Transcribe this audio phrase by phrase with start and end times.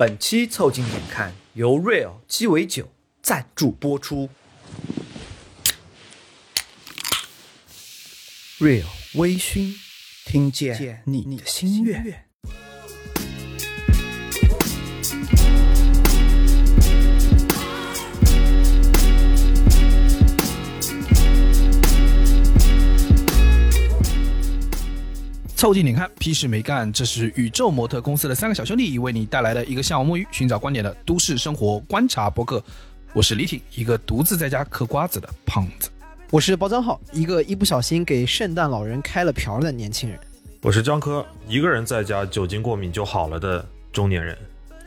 [0.00, 2.88] 本期凑近点看由 Real 鸡尾酒
[3.20, 4.30] 赞助播出。
[8.58, 8.86] Real
[9.16, 9.76] 微醺，
[10.24, 12.29] 听见你的心愿。
[25.60, 26.90] 凑近点看，屁事没干。
[26.90, 32.64] 这是宇宙模特公司的三个小兄弟为你带来的一个向往摸鱼、寻找观点的都市生活观察博客。
[33.12, 35.90] 我是李挺，一个独自在家嗑瓜子的胖子。
[36.30, 40.18] 我是包张浩，一个一不小心给圣诞老人开了瓢的年轻人。
[40.62, 44.34] 我是张科，一个人在家酒精过敏就好了的中年人。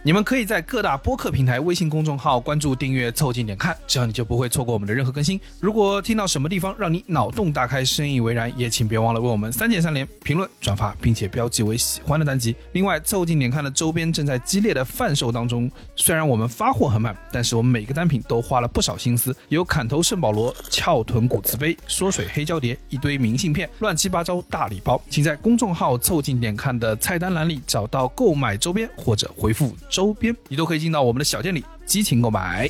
[0.05, 5.39] 你们可以在各大播客平台、微信公众号关注、订阅、凑近点看，这样你就不会错过我们的任何更新。
[5.61, 12.53] 如果听到什么地方让你脑洞大开、深以为然，也请别忘了为我们三键三连、评论、转发，并且标记为喜欢的单集。
[12.73, 25.01] 另外，凑近点看的周边正在激烈的贩售当中，虽然我们发货很慢，但是我们每个单品都花了不少心思，有砍头圣保罗、翘臀骨瓷杯、缩水黑胶碟、一堆明信片，乱七八糟大礼包。
[25.09, 32.67] 请在公众号凑近点看的菜单栏里找到购买周边，或者回复周边，你都可以进到我们的小店里激情购买。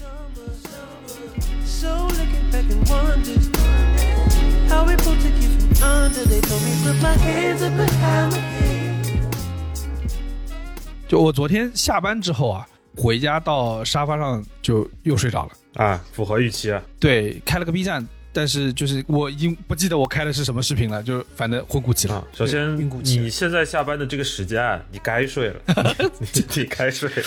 [11.07, 15.51] 就我昨天下班之后啊，回家到沙发上就又睡着了。
[15.75, 16.81] 啊，符合预期啊！
[16.99, 22.15] 对，开了个 B 站，但是就是我已经不记得我开的是什么视频了，就反正昏过去了。
[22.15, 27.23] 啊，首先你现在下班的这个时间啊，你该睡了， 你你该睡了，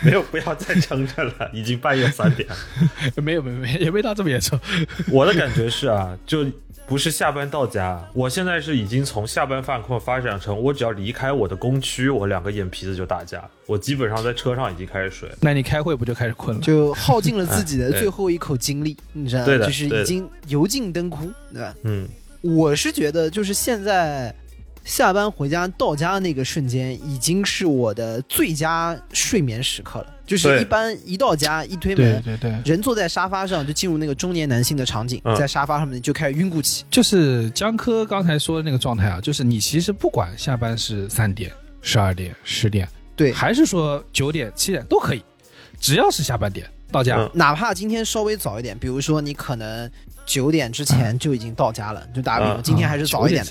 [0.00, 2.56] 没有不要再撑着了，已经半夜三点了。
[3.22, 4.58] 没有没有没有，也没到这么严重。
[5.12, 6.44] 我的感觉是啊，就
[6.90, 13.48] 不是下班到家，我现在是已经从下班犯困发展成我只要离开我的工区，我两个眼皮子就打架。
[13.66, 15.30] 我基本上在车上已经开始睡。
[15.40, 16.60] 那你开会不就开始困了？
[16.60, 19.46] 就耗尽了自己的最后一口精力， 你知道吗？
[19.46, 21.72] 对的就是已经油尽灯枯，对吧？
[21.84, 22.08] 嗯，
[22.40, 24.34] 我是觉得，就是现在
[24.84, 30.06] 下班回家到家那个瞬间，已经是我的最佳睡眠时刻了。
[30.30, 35.34] 就是一般一到家一推门，对对对，人坐在沙发上，就进入那个中年男性的场景，嗯。
[35.34, 36.84] 在沙发上面就开始晕过去。
[36.88, 41.50] 就是江科刚才说的那个状态啊，就是你其实不管下班是三点、
[41.82, 45.24] 十二点、十点，对，还是说九点、七点都可以，
[45.80, 47.28] 只要是下班点到家，嗯。
[47.34, 49.90] 哪怕今天稍微早一点，比如说你可能
[50.30, 53.44] 九点之前就已经到家了，就打个比方，嗯今天还是早一点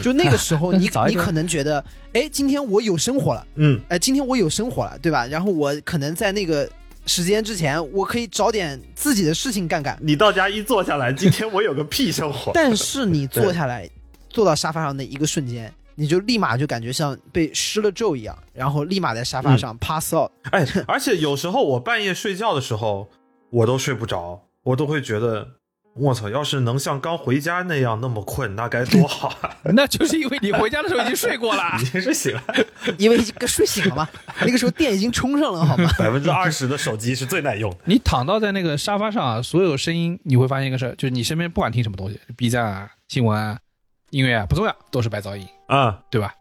[0.00, 5.26] 就那个时候 你你可能觉得，哎，今天我有生活了，嗯，哎，今天我有生活了，对吧？
[5.26, 6.70] 然后我可能在那个
[7.04, 9.98] 时间之前，我可以找点自己的事情干干。
[10.00, 12.52] 你到家一坐下来，今天我有个屁生活。
[12.54, 13.90] 但是你坐下来，
[14.30, 20.30] 坐到沙发上的一个瞬间，你就立马就感觉像被施了咒一样，然后立马在沙发上 pass out。
[20.52, 23.08] 哎，而且有时候我半夜睡觉的时候，
[23.50, 25.48] 我都睡不着，我都会觉得，
[25.94, 29.56] 我操，要是能像刚回家那样那么困，那该多好啊！
[29.74, 31.84] 那就是因为你回家的时候已经睡过了已。
[31.90, 32.42] 经睡醒了，
[32.96, 34.08] 因为睡醒了嘛，
[34.40, 35.90] 那个时候电已经充上了，好吗？
[35.98, 37.78] 百分之二十的手机是最耐用的。
[37.84, 43.58] 你躺到在那个沙发上啊，所有声音你会发现一个事儿，就是你身边不管听什么东西，B 站啊、新闻啊、
[44.10, 46.32] 音乐啊，不重要，都是白噪音，啊，对吧？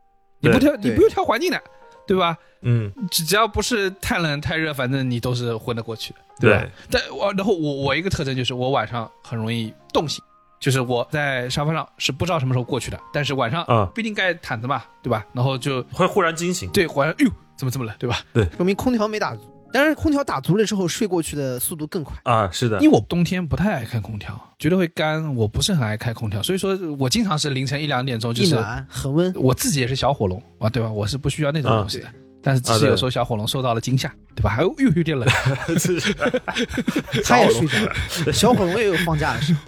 [0.41, 1.59] 你不调，你不用调环境的，
[2.07, 2.37] 对吧？
[2.61, 6.65] 嗯，只只要不是太冷太热，反正你都是混得过去的，对吧？
[6.89, 10.23] 但我然后我我一个特征就是我晚上很容易冻醒，
[10.59, 15.25] 就是我在沙发上是不知道什么时候过去的，但是晚上啊不一定盖毯子嘛，对吧？
[15.33, 16.69] 然后就会忽然惊醒。
[16.71, 18.19] 对忽然，哎呦，怎么这么冷，对吧？
[18.33, 19.41] 对说明空调没打足。
[19.71, 22.17] 但是空调打足了之后，睡过去的速度更快。
[22.23, 30.89] 啊，是的因，为我冬天不太爱开空调，觉得会干，我不是很爱开空调，所以说我经常是凌晨一两点钟，就是一暖恒温，我自己也是小火龙啊，对吧？
[30.89, 32.07] 我是不需要那种东西的。
[32.41, 34.49] 但是只是有时候小火龙受到了惊吓，对吧？
[34.49, 35.27] 还有又有点冷，
[37.23, 37.85] 他也睡着
[38.25, 38.33] 了。
[38.33, 39.59] 小火龙也有放假的时候，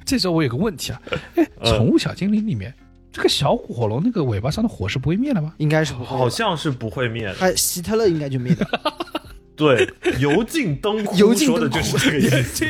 [0.04, 1.00] 这时候我有个问题啊，
[1.36, 2.74] 哎，嗯宠物小精灵里面
[3.12, 5.54] 这个小火龙那个尾巴上的火是不会灭的吗？
[5.58, 6.06] 应该是不会。
[6.06, 7.36] 好像是不会灭的。
[7.40, 8.66] 哎，希特勒应该就灭掉。
[9.60, 9.86] 对，
[10.18, 12.64] 油尽灯枯，油尽灯说的就是这个意思。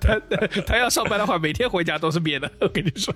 [0.00, 2.50] 他他他要上班的话，每天回家都是灭的。
[2.60, 3.14] 我跟你说，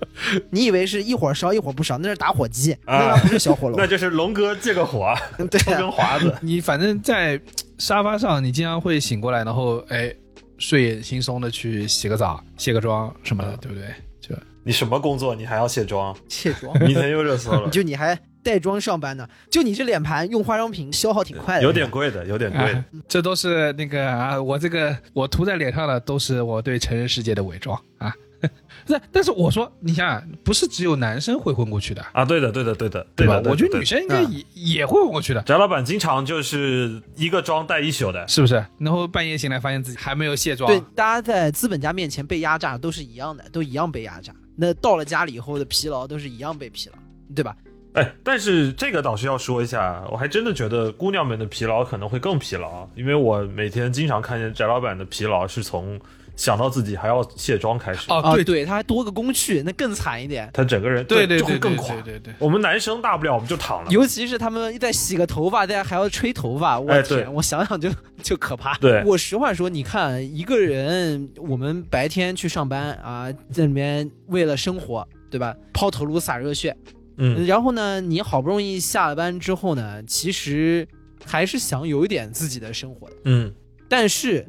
[0.51, 3.87] 你以为是一会儿烧一会儿不烧，那是打火机，啊那不是小火龙那。
[3.87, 5.13] 就是龙哥借个火，
[5.51, 6.33] 对抽啊根华子。
[6.41, 7.41] 你反正在
[7.79, 10.15] 沙发上，你经常会醒过来，然后哎，
[10.59, 13.87] 睡眼惺忪的去洗个澡、卸个妆什么的，对不对？
[14.21, 15.35] 就你什么工作？
[15.35, 16.17] 你还要卸妆？
[16.29, 19.29] 卸妆，明天又热搜了， 就你还带妆上班呢？
[19.51, 23.03] 就你这脸盘用化妆品消耗挺快的，有点贵的，有点贵。
[23.09, 28.13] 这都是那个啊，我这个我涂在脸上的都是我对成人世界的伪装啊。
[28.89, 33.41] 那但是我说，你想想，不是只有男生会混过去的，啊，对的，对的，对的，对吧？
[33.45, 34.45] 我觉得女生应该嗯也、
[34.79, 38.55] 也会混过去的，翟老板经常就是一个妆带一宿的，是不是？
[38.79, 44.35] 然后半夜醒来发现自己还没有卸妆，对，大家在资本家面前被压榨都是一样的，都一样被压榨。
[44.57, 46.99] 那到了家里以后的疲劳都是一样被疲劳，
[47.37, 47.57] 对吧？
[47.95, 56.01] 哎，但是这个倒是要说一下，我还真的觉得姑娘们的疲劳可能会更疲劳，因为我每天经常看见翟老板的疲劳是从
[56.35, 60.49] 想到自己还要卸妆开始，哦，啊，对对，他还多个工序，那更惨一点。
[60.55, 61.95] 他整个人对对对对会更垮。
[61.97, 62.35] 对对对。
[62.39, 67.91] 我们男生大不了我们就躺了，尤其是他们在洗个头发，大家还要吹头发，我天，我想想就
[68.23, 68.75] 就可怕。
[68.79, 75.55] 对我实话说，你看一个人，我们白天去上班啊，在里面为了生活，对吧？
[75.75, 76.75] 抛头颅洒热血，
[77.17, 80.87] 嗯，然后呢，你好不容易下了班之后呢，其实
[81.25, 83.55] 还是想有一点自己的生活的，嗯。
[83.89, 84.47] 但是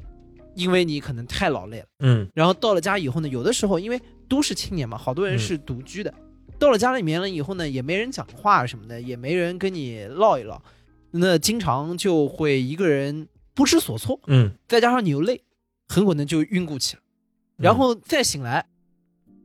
[0.56, 2.30] 因为你可能太劳累了，嗯。
[2.34, 6.14] 然后到了家以后呢，有的时候因为都市青年嘛，好多人是独居的，
[6.58, 10.62] 到了家里面了以后呢，也没人讲话什么的，也没人跟你唠一唠，
[11.12, 15.44] 那经常就会一个人不知所措，嗯，再加上你又累，
[15.88, 17.02] 很可能就晕过去了，
[17.58, 18.66] 然后再醒来，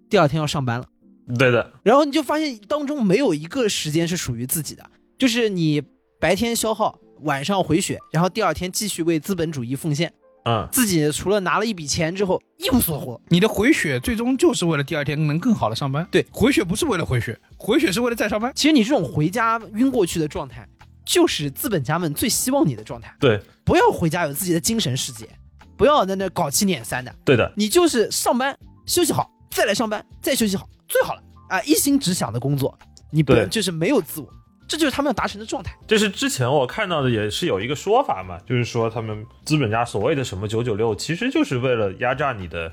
[0.08, 0.88] 第二天要上班了。
[1.36, 4.84] 对的，然后你就发现当中没有一个时间是属于自己的，
[5.18, 5.82] 就是你
[6.20, 10.12] 白天消耗，晚上回血，然后第二天继续为资本主义奉献，
[10.44, 13.20] 嗯，自己除了拿了一笔钱之后一无所获。
[13.28, 16.06] 你的回血最终就是为了第二天能更好的上班。
[16.10, 18.50] 对回血不是为了回血，回血是为了再上班。
[18.54, 20.66] 其实你这种回家晕过去的状态，
[21.04, 23.14] 就是资本家们最希望你的状态。
[23.20, 25.28] 对不要回家有自己的精神世界，
[25.76, 31.60] 不要在那搞七捻三的，对的，你就是上班休息好，再来上班，再休息好，最好了啊！
[31.62, 32.76] 一心只想的工作，
[33.12, 34.28] 你不对就是没有自我，
[34.66, 35.76] 这就是他们要达成的状态。
[35.86, 42.72] 这是之前我看到的，也是有一个说法嘛，就是说他们资本家所谓的什么九九六，其实就是为了压榨你的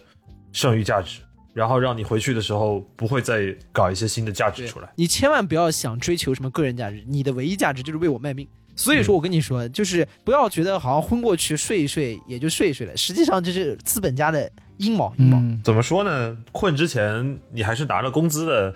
[0.52, 1.20] 剩余价值，
[1.54, 4.90] 然后让你回去的时候不会再搞一些新的价值出来。
[4.96, 8.48] 你千万不要想追求什么个人价值，你的唯一价值就是为我卖命。
[8.78, 15.38] 所以说我跟你说，就是不要觉得好像昏过去睡一睡也就睡一睡了，实际上这是资本家的阴谋阴谋。
[15.38, 16.38] 嗯，怎么说呢？
[16.52, 18.74] 困之前你还是拿了工资的，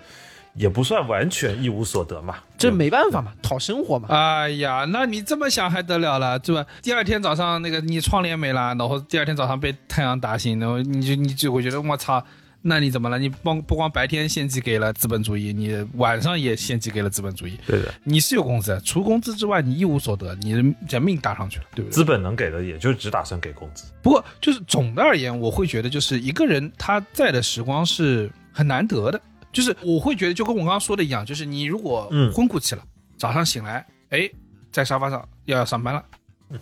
[0.54, 2.36] 也不算完全一无所得嘛。
[2.58, 4.08] 这没办法嘛，讨生活嘛。
[4.10, 6.66] 哎呀，那你这么想还得了了，对吧？
[6.82, 12.22] 第二天早上那个你窗帘没了，然后第二天早上被太阳打醒，然后你就你就会觉得我操，
[12.62, 13.18] 那你怎么了？
[13.18, 17.58] 你光不光白天献祭给了资本主义，你晚上也献祭给了资本主义。
[17.66, 21.94] 对的，你是有工资，除工资之外你一无所得，你的人命搭上去了，对不对？
[21.94, 23.84] 资本能给的也就只打算给工资。
[24.02, 29.20] 不过就是总的而言，我会觉得就是一个人他在的时光是很难得的。
[29.52, 32.84] 就是我会觉得就跟我刚刚说的一样，就是你如果嗯昏过去了，
[33.16, 34.30] 早上醒来，哎，
[34.70, 36.04] 在沙发上要要上班了，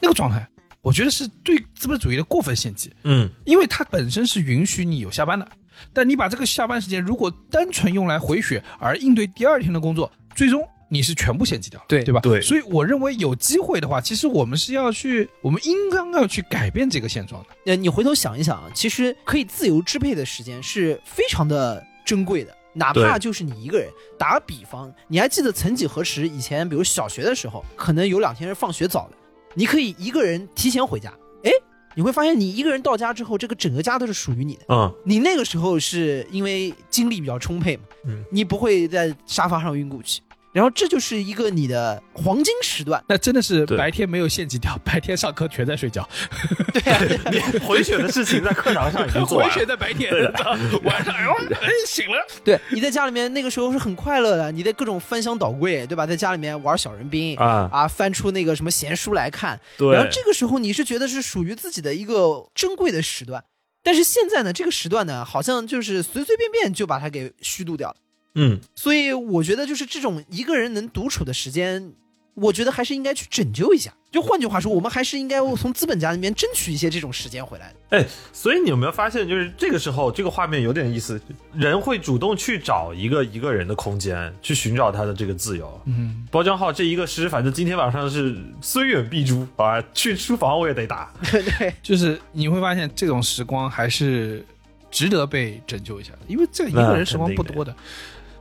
[0.00, 0.48] 那个状态，
[0.80, 5.46] 我觉得是对资本主义的过分献祭，嗯，因为它本身是允许你有下班的，
[5.92, 12.20] 但你把这个下班时间如果单纯用来回血而应对第二天的工作，最终你是全部献祭掉了，对对吧？
[12.20, 17.48] 对所以我认为有机会的话，其实我们是要去，我们应当要去改变这个现状的。
[17.66, 23.88] 呃，你回头想一想啊，其实可以自由支配的时间是非常的珍贵的，哪怕就是你一个人。
[24.18, 29.16] 打个比方，你还记得曾几何时，以前比如小学的时候，可能有两天是放学早的，
[29.54, 31.12] 你可以一个人提前回家，
[31.44, 31.50] 哎，
[31.98, 34.60] 你会发现你一个人到家之后，这个整个家都是属于你的。
[34.68, 40.20] 嗯，你那个时候是因为精力比较充沛嘛，嗯，你不会在沙发上晕过去，
[40.52, 43.02] 然后这就是一个你的黄金时段。
[43.08, 46.08] 那真的是白天没有献祭掉，白天上课全在睡觉，
[46.72, 47.00] 对啊，
[47.30, 49.50] 你回血的事情在课堂上已经做了。
[49.50, 50.12] 血在白天，
[50.82, 56.06] 晚上哎呦哎醒了，对，你在家里面那个时候是很快乐的，你在各种翻箱倒柜，对吧？
[56.06, 63.44] 在家里面玩小人兵啊啊，翻出那个什么闲书来看，对然后这个时候你是觉得是属于自己的一个珍贵的时段，
[63.82, 67.96] 但是现在呢，这个时段呢，好像就是随随便便就把它给虚度掉了。
[68.38, 71.92] 嗯，所以我觉得就是这种一个人能独处的时间，
[72.34, 73.92] 我觉得还是应该去拯救一下。
[74.10, 77.98] 就换句话说，我们还是应该从资本家那边争取一些这种时间回来的。
[77.98, 81.20] 哎，所以你有没有发现，就是这个时候这个画面有点意思，
[81.52, 85.78] 人会主动去找一个一个人的空间，去寻找他的这个自由。
[85.84, 91.12] 嗯，包浆号这一个师，反正今天晚上是虽远必诛啊，去书房我也得打。
[91.30, 94.42] 对 对，就是你会发现这种时光还是
[94.90, 97.76] 值得被拯救一下的，因为这一个人时光不多的。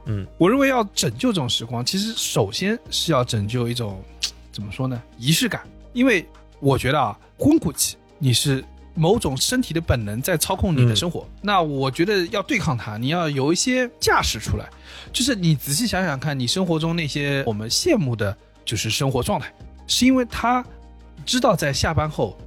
[0.07, 4.01] 嗯，我认为要拯救这种时光，其实首先是要拯救一种
[4.51, 5.61] 怎么说呢，仪式感。
[5.93, 6.27] 因为
[6.59, 11.27] 我觉得啊，昏过去你是某种身体的本能在操控你的生活。
[11.41, 14.67] 那我觉得要对抗它，你要有一些架势出来。
[15.13, 18.35] 就是你仔细想想看，你生活中那些我们羡慕的，
[18.65, 19.51] 就是生活状态，
[19.87, 20.65] 是因为他
[21.25, 22.37] 知道在下班后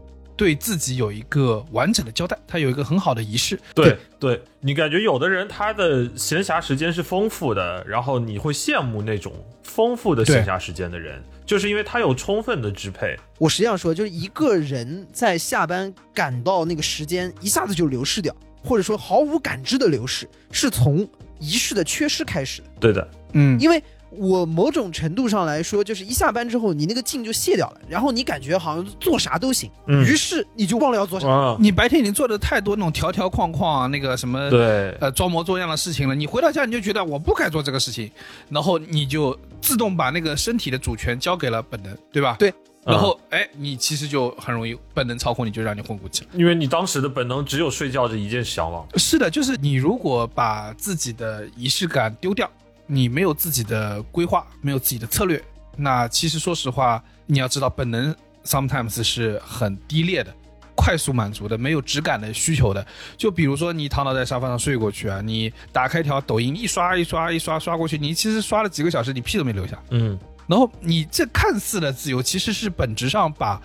[0.41, 3.61] 对自己有一个完整的交代，他有一个很好的仪式。
[3.75, 9.31] 对对，你感觉有的人他的闲暇时间是丰富的，然后你会羡慕那种
[9.63, 13.15] 丰富的闲暇时间的人，就是因为他有充分的支配。
[13.37, 21.07] 我实际上说，就是一个人在下班感到那个时间一下子就流逝掉，或者说毫无感知的流逝，是从
[21.39, 22.69] 仪式的缺失开始的。
[22.81, 31.29] 对的，嗯，因为我某种程度上来说，就是一下班之后，你那个劲就卸掉了，然后你感觉好像做啥都行，嗯于是你就忘了要做啥。
[31.29, 38.11] 啊，你白天已经做的太多那种条条框框啊，那个什么对，呃装模作样的事情了，你回到家你就觉得我不该做这个事情，
[38.49, 42.37] 然后你就自动把那个身体的主权交给了本能，对吧？
[42.39, 42.53] 对。
[42.83, 46.31] 然后，哎，你其实就很容易本能操控你，就让你混过去了。
[46.33, 48.87] 因为你当时的本能只有睡觉这一件向往。
[48.97, 52.51] 是的，就是你如果把自己的仪式感丢掉，
[52.91, 55.43] 你没有自己的规划，没有自己的策略，
[55.77, 60.35] 那其实说实话，你要知道，本能 sometimes 是很低劣的。
[60.77, 69.79] 快速满足的，没有质感的需求的，就比如说你躺倒在沙发上睡过去啊，你打开条抖音一刷一刷一刷刷过去，你其实刷了几个小时，你屁都没留下。
[69.91, 73.61] 嗯，然后你这看似的自由，其实是本质上把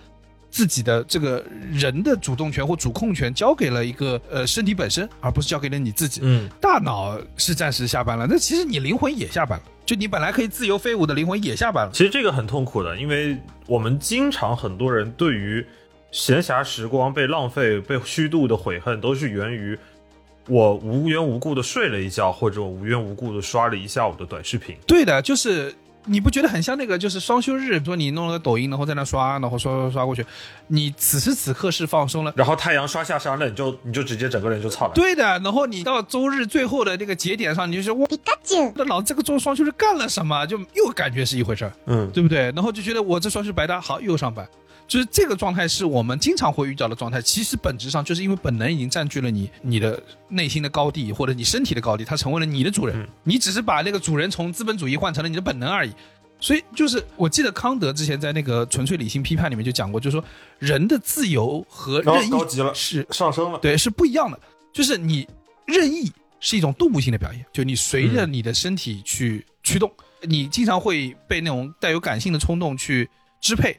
[0.56, 6.22] 自己的这个人的主动权或主控权交给了一个呃身体本身，而不是交给了你自己。
[6.24, 11.92] 嗯，大脑是暂时下班了，那其实你灵魂也下班了，就你本来可以自由飞舞的灵魂也下班了。
[11.92, 15.66] 其实这个很痛苦的，因为我们经常很多人对于
[16.10, 19.78] 闲暇时光被浪费、被虚度的悔恨，都是源于
[20.48, 24.78] 我无缘无故的睡了一觉，或者我无缘无故的刷了一下午的短视频。
[24.88, 30.26] 对的，就是你不觉得很像那个就是双休日，比如说你弄了个抖音，然后在那刷，然后刷刷刷过去，
[30.68, 32.34] 你此时此刻是放松了。
[32.36, 34.94] 然后太阳刷下山了，你就你就直接整个人就操了。
[34.94, 38.08] 对的，然后你到周日最后的那个节点上，你就说我
[38.76, 40.46] 那老子这个周双休日干了什么？
[40.46, 42.52] 就又感觉是一回事儿，嗯，对不对？
[42.52, 44.48] 然后就觉得我这双休白搭，好又上班，
[44.88, 47.22] 就是这个状态是我们经常会遇到的状态。
[47.22, 55.92] 其实本质上就是因为本能已经占据了你你的内心的高地或者你身体的高地，它成为了你的主人，嗯你只是把那个主人从资本主义换成了你的本能而已。
[56.40, 60.24] 所以就是我记得康德之前在那个《纯粹理性批判》里面就讲过，就是说
[60.60, 63.60] 人的自由和任意高级了是上升了。
[63.60, 64.38] 对，是不一样的。
[64.74, 65.26] 就是你
[65.66, 66.12] 任意
[66.42, 69.90] 是一种动物性的表现，就你随着你的身体去驱动，
[70.24, 73.10] 你经常会被那种带有感性的冲动去
[73.42, 73.76] 支配。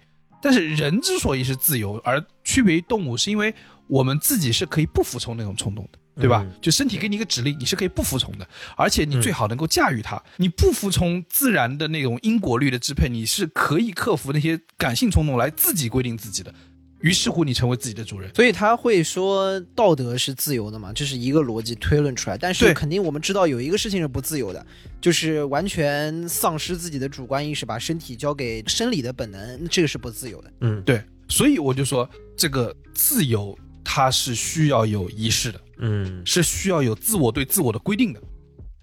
[0.47, 3.53] 但是人之所以是自由，而区别于动物，是因为
[3.89, 5.99] 我们自己是可以不服从那种冲动的。
[6.19, 6.43] 对吧？
[6.43, 10.19] 嗯就身体给你一个指令，你是可以不服从的，而且你最好能够驾驭它。
[10.39, 16.55] 你不服从自然的那种因果律的支配，你是可以克服那些感性冲动来自己规定自己的。
[17.01, 18.35] 于是乎，你成为自己的主人。
[18.35, 22.39] 所以他会说道德是自由的嘛，这是一个逻辑推论出来。
[22.39, 24.67] 但是肯定我们知道有一个事情是不自由的，
[25.01, 30.53] 就是完全丧失自己的主观意识，把身体交给生理的本能，这个是不自由的。
[30.61, 38.21] 嗯对，所以我就说，这个自由它是需要有仪式的，嗯，是需要有自我对自我的规定的，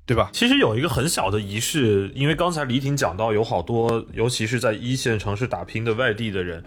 [0.06, 0.30] 对吧？
[0.32, 6.64] 其实有一个很小的仪式，因为刚才李挺讲到，有好多，尤其是在一线城市打拼的外地的人，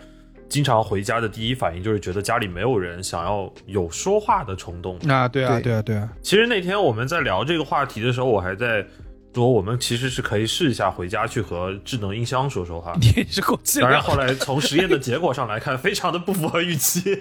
[0.49, 4.99] 经常回家的第一反应就是觉得家里没有人，想要有说话的冲动。
[5.09, 8.87] 啊，对啊，对对啊，对啊，其实那天我们在聊这个话题的时候，我还在
[9.35, 12.97] 说，我们其实是可以试一下回家去和智能音箱说说话。
[13.03, 13.41] 你也是
[13.81, 14.03] 当然，的。
[14.03, 17.03] 后来从实验的结果上来看，非常的不符合预期。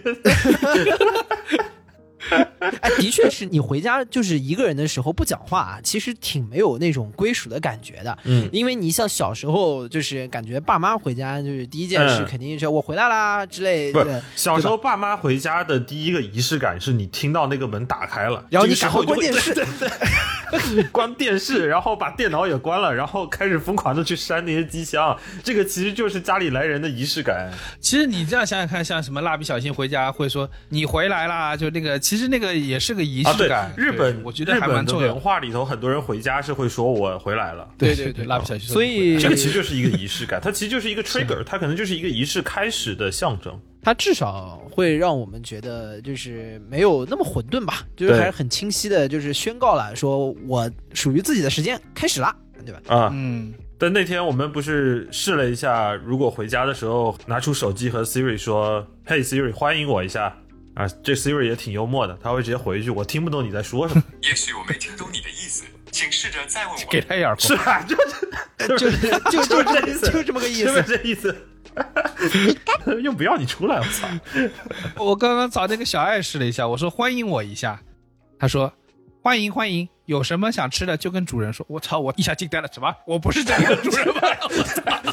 [2.82, 8.18] 哎，的确是你回家就是一个人的时候不讲话啊，其实挺没有那种归属的感觉的。
[8.24, 19.90] 嗯，因为你像小时候，就是感觉爸妈回家就是第一件事嗯肯定是我回来啦之类不是，小时候爸妈回家的第一个仪式感是你听到那个门打开了，然后你赶快关电视对对
[20.76, 25.16] 对 关电视，然后把电脑也关了，然后开始疯狂的去删那些机箱。
[25.44, 27.52] 这个其实就是家里来人的仪式感。
[27.82, 35.20] 其实你这样想想看，像什么蜡笔小新回家会说你回来啦，就那个，其实那个也是个仪啊，对式感。，日本我觉得还日本的蛮重要文。
[35.20, 37.68] 化里头，很多人回家是会说我回来了。
[37.78, 38.68] 对对对，拉不下去。
[38.68, 43.60] 所以这个其实就是一个仪式感，它其实就是一个 trigger，它可能就是一个仪式开始的象征。
[43.82, 52.82] 它至少会让我们觉得就是没有那么混沌吧，就是还是很清晰的，就是宣告了说我属于自己的时间开始了，对吧？
[52.88, 60.36] 啊，嗯，但那天我们不是试了一下，如果回家的时候拿出手机和 Siri 说“嘿 Siri，欢迎我一下”，
[60.76, 66.82] 啊，这 Siri 也挺幽默的，他会直接回一句“我听不懂你在说什么 也许我没听懂你的意思，请试着再问我。
[66.92, 67.48] 给他一耳”，光。
[67.48, 70.98] 是啊，就就就就就这意思就这么个意是不是思。
[70.98, 71.36] 这意思？
[73.04, 74.08] 又不要你出来，我操！
[74.98, 77.82] 我刚刚找那个小爱试了一下，我说欢迎我一下，
[78.38, 78.72] 他说
[79.26, 81.66] 欢迎欢迎，有什么想吃的就跟主人说。
[81.68, 82.96] 我操，我一下惊呆了，什么？
[83.08, 84.22] 我不是这里的主人吗？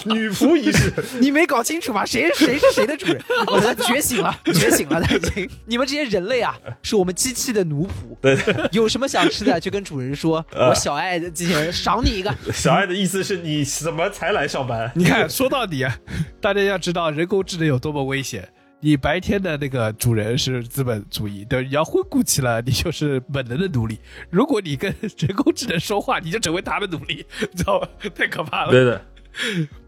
[0.05, 2.05] 女仆仪式，你没搞清楚吗？
[2.05, 3.19] 谁谁是谁的主人？
[3.49, 5.49] 我他觉醒了，觉醒了，他已经。
[5.65, 8.15] 你们这些人类啊，是我们机器的奴仆。
[8.21, 8.37] 对，
[8.73, 12.31] 有什么想吃的就跟主人说，我小爱的机器人赏你一个。
[12.53, 14.93] 小爱的意思是你怎么才来上班？
[14.95, 15.97] 你看，说到底啊，
[16.39, 18.47] 大家要知道人工智能有多么危险。
[18.85, 23.97] 你白天的那个主人是资本主义，对你要昏过去了，你就是本能的奴隶。
[24.29, 27.89] 如果你跟人工智能说话，你就成为他的奴隶， 你知道吗？
[28.13, 28.73] 太可怕了。
[28.73, 29.01] 对的，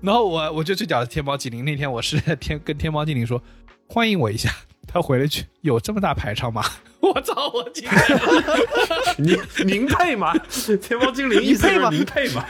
[0.00, 3.42] 然后我我就去找天猫精灵，那天我是 天跟天猫精灵说
[3.88, 4.48] 欢迎我一下，
[4.86, 6.62] 他回了一句有这么大排场吗？
[7.04, 7.50] 我操！
[7.52, 8.18] 我今天
[9.18, 10.32] 您您配吗？
[10.80, 12.46] 天猫精灵意思是你配吗您配吗？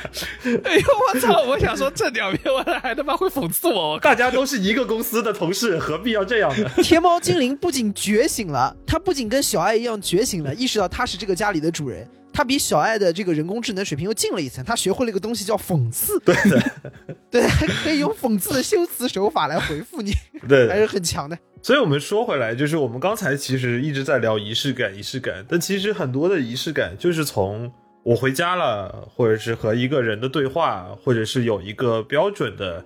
[0.64, 1.42] 哎呦我操！
[1.42, 6.70] 我想说这两边我还他妈会讽刺我，大家都是一个公司的同事，何必要这样呢？
[6.84, 12.08] 天猫精灵不仅觉醒了，它不仅跟小爱一样觉醒了，意识到他是这个家里的主人。
[12.34, 16.18] 他比小爱的这个人工智能水平又进了一层，他学会了一个东西叫讽刺。
[16.26, 16.72] 对的，
[17.30, 20.12] 对， 还可以用讽刺的修辞手法来回复你，
[20.48, 21.38] 对还是很强的。
[21.62, 27.72] 所以我们说回来，就是我们刚才其实一直在聊仪式感，仪式感，但其实很多的仪式感就是从
[28.04, 32.84] 我回家了，或者是和一个人的对话，或者是有一个标准的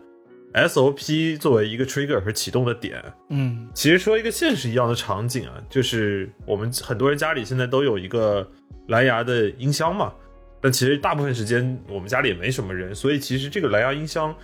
[0.55, 3.03] SOP 作为一个 trigger 和启动的点。
[3.29, 8.49] 嗯其实说一个现实一样的场景啊，就是我们很多人家里现在都有一个
[8.89, 10.13] 蓝牙的音箱嘛，
[10.61, 14.35] 但其实大部分时间我们家里也没什么人，所以其实这个蓝牙音箱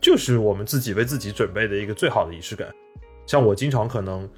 [0.00, 2.68] 就是我们自己为自己准备的一个最好的仪式感。
[3.26, 4.28] 像我经常可能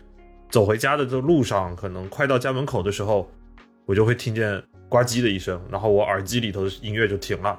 [0.50, 3.30] 走回家的这路上，可能快到家门口的时候，
[3.86, 7.58] 我就会听见呱唧的一声，然后我耳机里头的音乐就停了。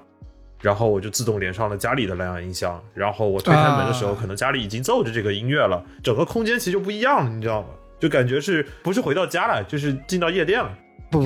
[0.64, 7.68] 然后我就自动连上了家里的蓝牙音箱，然后我推开门的时候，啊可能家里已经奏着这个音乐了，整个空间其实就不一样了，你知道吗？
[8.00, 10.74] 就感觉是不是回到家了，就是进到夜店了。
[11.12, 11.24] 不，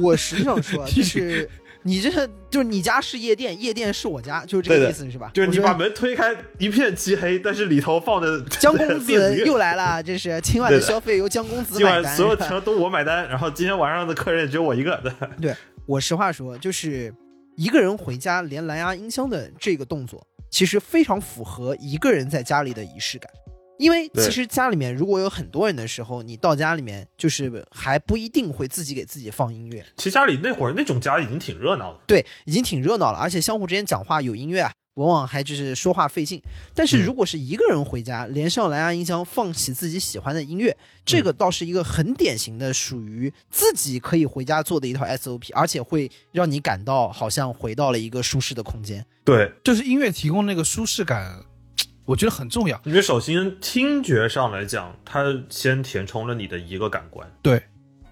[0.00, 1.48] 我实际上说，就是
[1.82, 2.10] 你这
[2.50, 5.30] 就是你家是夜店，夜店是我家，就是这个意思是吧？
[5.34, 12.02] 就是你把门推开，一片漆黑，但是里头放的江公子又来了，这是今晚的消费由江公子买单。
[12.04, 14.98] 晚所有是吧全都我买单，然后今天晚上的客人只有我一个。
[15.40, 15.54] 对
[15.86, 17.14] 我实话说，就是
[17.58, 23.28] 一个人回家连蓝牙音箱的这个动作，其实非常符合一个人在家里的仪式感。
[23.78, 32.00] 因为其实家里面如果有很多人的时候，你到家里面就是还不一定会自己给自己放音乐，其实家里那会儿那种家已经挺热闹了。
[32.06, 36.42] 对，已经挺热闹了，而且相互之间讲话有音乐啊，往往还就是说话费劲。
[36.74, 49.06] 但是嗯如果是一个人回家，连上蓝牙音箱，放起自己喜欢的音乐，这个倒是一个很典型的属于自己可以回家做的一套 SOP，而且会让你感到好像回到了一个舒适的空间。
[49.24, 51.44] 对，就是音乐提供那个舒适感，
[52.08, 52.80] 我觉得很重要。
[52.86, 57.30] 因为首先听觉上来讲，它先填充了你的一个感官。
[57.42, 57.62] 对，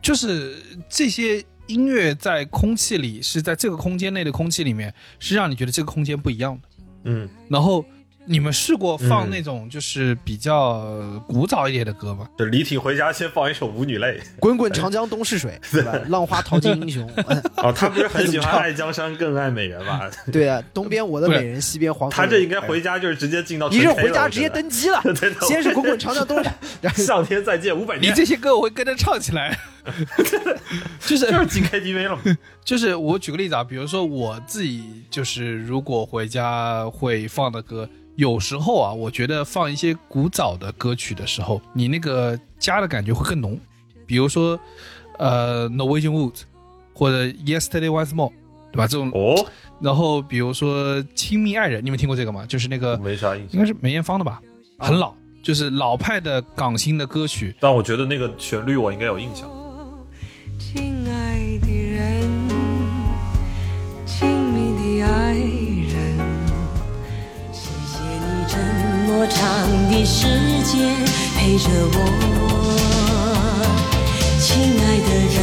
[0.03, 0.55] 就是
[0.87, 6.69] 这些音乐在空气里，是在这个空间内的空气里面，是让你觉得这个空间不一样的。
[7.05, 7.83] 嗯，然后
[8.27, 12.29] 你们试过放嗯那种就是比较呃古早一点的歌吗？
[12.39, 14.19] 就李挺回家先放一首《舞女泪》。
[14.41, 15.93] 滚滚长江东逝水， 对吧？
[16.09, 17.09] 浪花淘尽英雄。
[17.75, 20.01] 他不是很喜欢爱江山更爱美人吗？
[20.33, 22.27] 对啊，东边我的美人，西边黄河他。
[22.27, 25.01] 这应该回家就是直接进到一纯是回家直接登基了，
[25.47, 26.43] 先是滚滚长江东，
[26.95, 29.57] 上天再见五百年你，这些歌我会跟着唱起来，
[31.01, 32.23] 就是就是进 KTV 了嘛。
[32.67, 43.57] 就是我举个例子啊，比如说我自己就是如果回家会放的歌，有时候啊，我觉得放一些古早的歌曲的时候，你那个家的感觉会更浓。
[44.05, 44.59] 比如说，
[45.17, 46.41] 呃，Norwegian Wood
[46.93, 48.33] 或者 Yesterday Once More，
[48.73, 48.89] 对吧？
[48.89, 49.47] 这种，哦，
[49.81, 52.45] 然后比如说《亲密爱人》，你们听过这个吗？
[52.47, 53.53] 就是那个没啥印象。
[53.53, 54.43] 应该是梅艳芳的吧，
[54.79, 57.55] 很老，就是老派的港星的歌曲。
[57.61, 59.49] 但我觉得那个旋律我应该有印象。
[60.59, 61.76] 亲爱的
[69.19, 70.27] 这么长的时
[70.63, 70.95] 间
[71.39, 71.97] 陪着我，
[74.39, 75.41] 亲爱的人，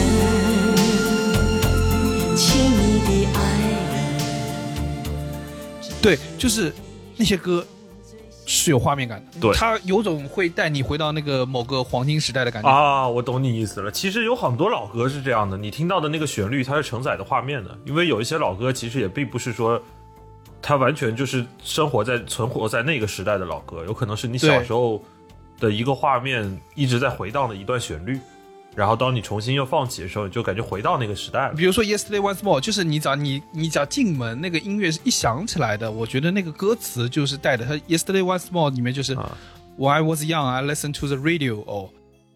[2.37, 3.37] 亲密的爱
[3.89, 3.97] 人。
[6.03, 6.71] 对，就是
[7.17, 7.65] 那些歌
[8.45, 12.69] 是有画面感的，对它有种会带你回到那个某个黄金时代的感觉。
[12.69, 13.89] 啊，我懂你意思了。
[13.89, 17.75] 其实有很多老歌是这样的，你听到的那个旋律，它是承载的画面的。
[17.87, 19.81] 因为有一些老歌，其实也并不是说
[20.65, 25.03] 它完全就是生活在存活在那个时代的老歌，有可能是你小时候
[25.59, 28.17] 的一个画面一直在回荡的一段旋律，
[28.73, 31.53] 然后当你重新又放起的时候，你就感觉回到那个时代了。
[31.53, 37.65] 比如说 Yesterday Once More，就是你只要你你只要进门，那个音乐是一响起来的，我觉得那个歌词就是带的。
[37.65, 39.37] 它 Yesterday Once More 里面就是、啊
[39.77, 41.89] When I was young, I listened to the radio or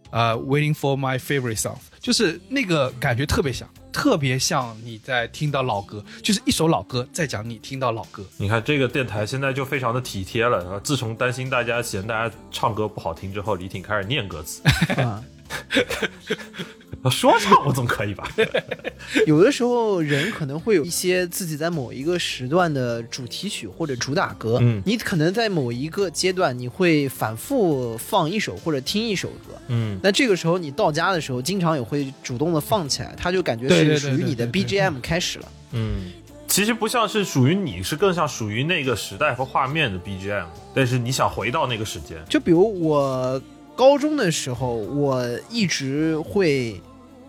[0.10, 3.67] 呃、Waiting for my favorite songs，就是那个感觉特别像。
[3.91, 8.24] 特别像你在听到老歌，就是一首老歌在讲你听到老歌。
[8.38, 10.63] 你看这个电台现在就非常的体贴了。
[10.70, 14.62] 啊自从担心大家嫌大家唱歌不好听之后，李挺开始念歌词。
[17.03, 18.27] 啊，说唱我总可以吧？
[19.27, 29.53] 有的时候人可能会有一些自己在某一个时段的主题曲或者主打歌，嗯你可能在某一个阶段你会反复放一首或者听一首歌。
[29.67, 35.51] 嗯，那这个时候你到家的时候，经常也会主动的放起来，它就感觉是属于你的 BGM 开始了。
[35.73, 36.12] 嗯，
[36.47, 40.45] 其实不像是属于你，是更像属于那个时代和画面的 BGM。
[40.73, 43.39] 但是你想回到那个时间，就比如我
[43.78, 46.82] 高中的时候，我一直会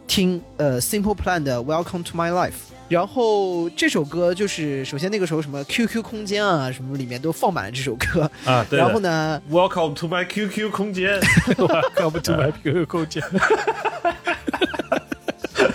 [0.06, 2.54] 听呃 Simple Plan 的 Welcome to My Life。
[2.88, 8.22] 然后这首歌就是，首先那个时候什么 QQ 空间啊，什么里面都放满了这首歌。
[8.46, 11.20] 啊，对然后呢，Welcome to my QQ 空间。
[11.58, 13.22] Welcome to my QQ 空间。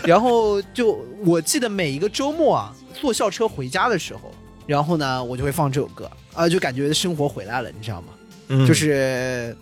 [0.03, 4.31] 然后就我记得每一个周末啊，坐校车回家的时候，
[4.65, 8.07] 然后呢，我就会放这首歌啊、就感觉生活回来了，你知道吗？
[8.49, 9.55] 嗯就是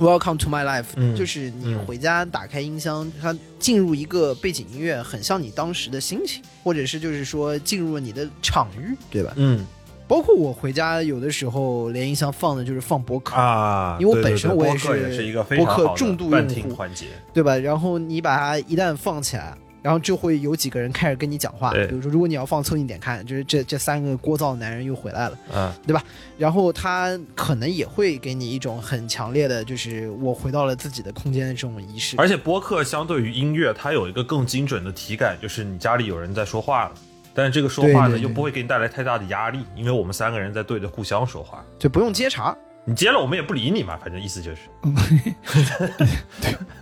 [0.00, 9.34] Welcome to my life，、嗯就是你嗯回家打开音箱，它进入一个背景音乐，很像你当时的心情，或者是就是说进入了你的场域，对吧？
[9.36, 9.64] 嗯
[10.08, 17.06] 包括我回家有的时候连音箱放的就是放播客，啊，因为我本身我也是一个非播客常重度用户环节。
[17.32, 17.56] 对吧？
[17.56, 25.38] 然后你把它一旦放起来，然后就会有几个人开始跟你讲话，比如说如果你要放凑近点看，就是这这三个聒噪的男人又回来了。
[25.54, 26.02] 嗯，对吧，
[26.36, 32.16] 然后他可能也会给你一种很强烈的，就是我回到了自己的空间的这种仪式。
[32.18, 36.92] 而且播客相对于音乐，它有一个更精准的体感，就是你家里有人在说话了。
[37.32, 41.64] 但是这个说话呢，对对对又不会给你带来太大的压力，因为我们三个人在对着互相说话。
[41.78, 42.56] 就不用接茬。
[42.84, 44.62] 你接了，我们也不理你嘛，反正意思就是。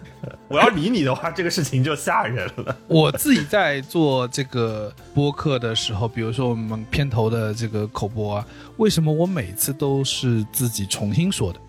[0.49, 2.77] 我要理你的话，这个事情就吓人了。
[2.87, 11.61] 我自己在做这个播客的时候，比如说我们片头的这个口播啊，为什么我每次都是自己重新说的？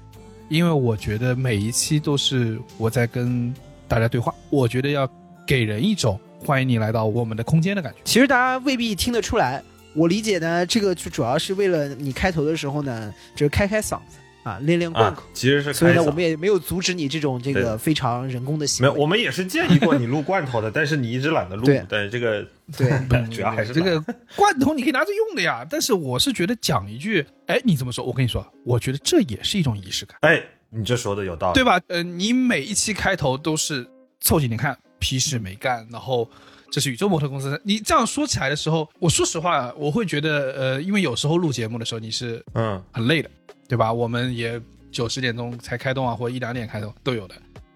[0.47, 3.53] 因为我觉得每一期都是我在跟
[3.87, 5.09] 大家对话，我觉得要
[5.45, 7.99] 给人一种欢迎你来到我们的空间的感觉。
[8.03, 9.61] 其实大家未必听得出来，
[9.93, 18.89] 我理解呢，这个就主要是为了你开头的时候呢，就是开开嗓子啊，练练贯啊口。，其实是所以呢，我们也没有阻止你这种这个非常人工的行为。
[18.89, 21.85] 没有，我们也是建议过你录罐头的，但是你一直懒得录对。
[21.89, 22.45] 但是这个
[22.77, 22.89] 对，
[23.29, 23.99] 主要还是这个
[24.35, 30.17] 罐头你可以拿着用的呀，但是我是觉得讲一句，哎，你这么说，我跟你说，我觉得这也是一种仪式感。
[30.21, 31.53] 哎，你这说的有道理。
[31.53, 31.79] 对吧？
[31.87, 33.85] 呃，你每一期开头都是
[34.21, 36.29] 凑近点看，屁事没干，然后
[36.71, 37.59] 这是宇宙模特公司。
[37.65, 43.29] 你这样说起来的时候，我说实话，我会觉得，呃，因为有时候录节目的时候你是嗯，很累的，
[43.69, 43.93] 对吧？
[43.93, 44.59] 我们也
[44.91, 47.35] 九十点钟才开动啊，或者一两点开动都有的。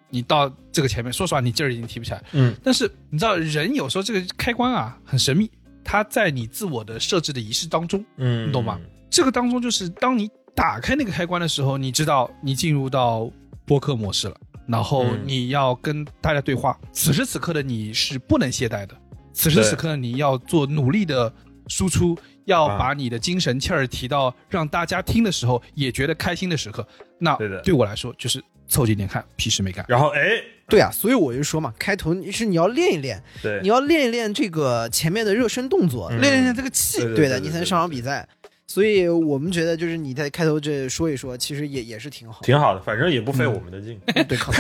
[0.10, 2.24] 你到这个前面，说实话，你劲儿已经提不起来。
[2.34, 5.50] 嗯，但是你知道，人有时候这个开关啊很神秘，
[5.84, 8.80] 它在你自我的设置的仪式当中，嗯，你懂吗？
[9.10, 13.32] 这个当中就是当你打开那个开关的时候，你知道你进入到
[13.66, 14.36] 播客模式了，
[14.68, 16.80] 然后嗯你要跟大家对话。
[16.92, 18.96] 此时此刻的你是不能懈怠的，
[19.34, 21.34] 此时此刻你要做努力的
[21.68, 26.86] 输出，要啊把你的精神气儿提到让大家听的时候也觉得开心的时刻。
[27.18, 29.86] 那对的对我来说就是凑近点看，屁事没干。
[29.88, 30.22] 然后哎，
[30.68, 38.28] 对啊，所以我就说嘛，开头是你要练一练，对你，要练一练这个前面的热身动作，嗯练一练这个气，对对的，对对对你才能上场比赛。
[38.66, 42.40] 所以我们觉得，就是你在开头这说一说，其实也也是挺好。
[42.42, 44.00] 挺好的，反正也不费我们的劲。
[44.28, 44.52] 对，靠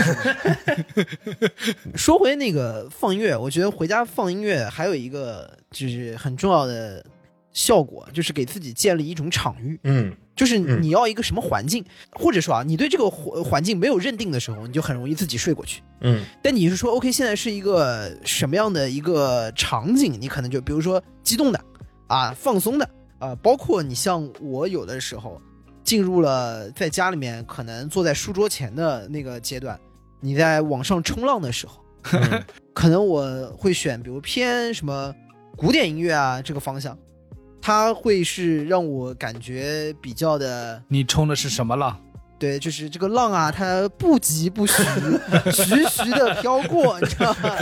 [1.95, 7.03] 说回那个放音乐，我觉得回家放音乐还有一个就是很重要的
[7.53, 9.79] 效果，就是给自己建立一种场域。
[9.83, 15.81] 嗯，就是嗯你要一个什么环境，或者说啊，你对这个环环境没有认定的时候，你就很容易自己睡过去。
[16.01, 20.17] 嗯但你是说，OK，现在是一个什么样的一个场景？
[20.19, 21.63] 你可能就比如说激动的
[22.07, 22.89] 啊，放松的
[23.19, 25.41] 啊，包括你像我有的时候
[25.83, 29.79] 进入了在家里面可能坐在书桌前的那个阶段，
[30.19, 31.79] 你在网上冲浪的时候，
[32.11, 35.13] 嗯 可能我会选比如偏什么
[35.55, 36.97] 古典音乐啊这个方向，
[37.65, 41.97] 它会是让我感觉比较的你冲的是什么浪？
[42.37, 44.83] 对，就是这个浪啊，它不急不徐，
[45.53, 47.55] 徐徐的飘过， 你知道吗？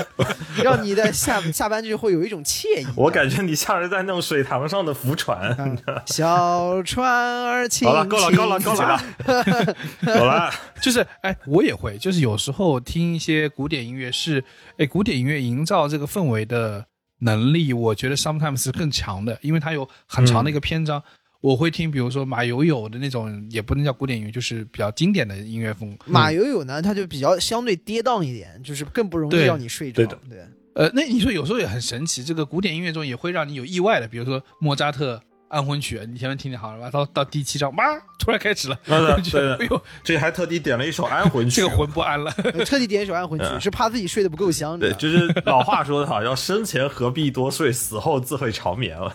[0.63, 2.87] 让你的下下班之后有一种惬意。
[2.95, 5.55] 我感觉你像是在那种水塘上的浮船。
[5.59, 9.75] 嗯小船儿轻好了，够了，够了，够轻了，
[10.17, 10.51] 够了。
[10.81, 14.43] 就是哎，我也会，就是有时候听一些古典音乐是，
[14.79, 16.83] 哎，古典音乐营造这个氛围的
[17.21, 21.01] 能力，我觉得 sometimes 是更强的，因为它有很长的一个篇章。
[21.39, 25.97] 我会听，比如说马友友的那种，也不能叫古典音乐，就是比较经典的音乐风。
[26.05, 29.95] 马友友呢，他就比较相对跌宕一点，就是更不容易让你睡着。
[29.95, 30.39] 对的对，
[30.75, 35.19] 呃，那你说有时候也很神奇，这个古典音乐中也会让你有意外的，比如说莫扎特
[35.51, 37.83] 安魂曲，你前面听听好了吧，到到第七章，哇，
[38.17, 42.31] 突然开始了，对的 我觉得对哎呦，这还特地点了一首安魂曲，这个魂不安了。
[42.65, 44.79] 特地点一首安魂曲，是怕自己睡得不够香。
[44.79, 49.13] 对，就是老话说的好，要生前何必多睡，死后自会长眠了。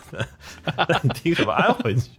[0.77, 2.11] 那你听什么安魂曲？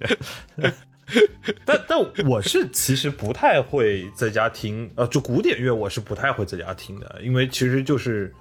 [1.63, 8.33] 但但我是其实不太会在家听，呃，就古典乐我是不太会在家听的，因为其实就是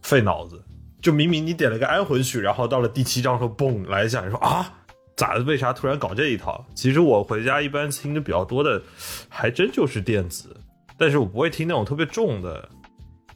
[0.00, 0.62] 费脑子。
[1.02, 4.72] 就明明你点了个安魂曲，然后到了第七章时候，嘣来一下，你说啊，
[5.18, 5.42] 咋的？
[5.42, 6.64] 为啥突然搞这一套？
[6.74, 8.80] 其实我回家一般听的比较多的，
[9.28, 10.56] 还真就是电子，
[10.96, 12.66] 但是我不会听那种特别重的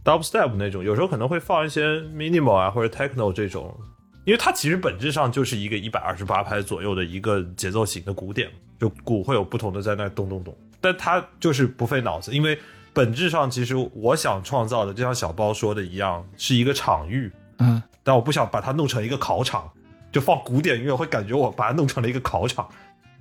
[0.05, 3.77] dubstep 那种，有时候可能会放一些 minimal 啊或者 techno 这种，
[4.25, 12.57] 因为它其实本质上就是一个一百二十八拍左右的一个节奏型的鼓点，就鼓会有不同的在那咚咚咚，但它就是不费脑子，因为
[12.93, 19.71] 本质上其实我想创造的，就像小包说的一样，是一个场域，嗯，但我不想把它弄成一个考场，
[20.13, 22.69] 就放古典音乐会感觉我把它弄成了一个考场，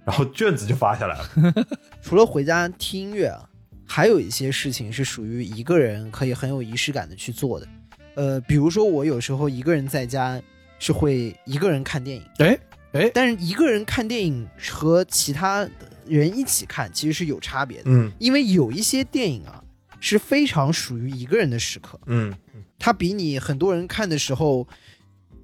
[0.06, 1.66] 然后卷子就发下来了。
[2.04, 3.50] 除了回家听音乐啊，
[3.88, 7.68] 还有一些事情是属于一个人可以很有仪式感的去做的。
[8.16, 10.42] 呃，比如说我有时候一个人在家
[10.80, 12.60] 是会一个人看电影，哎
[12.92, 15.66] 哎，但是一个人看电影和其他
[16.06, 19.64] 人一起看其实是有差别的，嗯因为有一些电影啊
[20.02, 22.34] 是非常属于一个人的时刻，嗯
[22.78, 24.68] 它比你很多人看的时候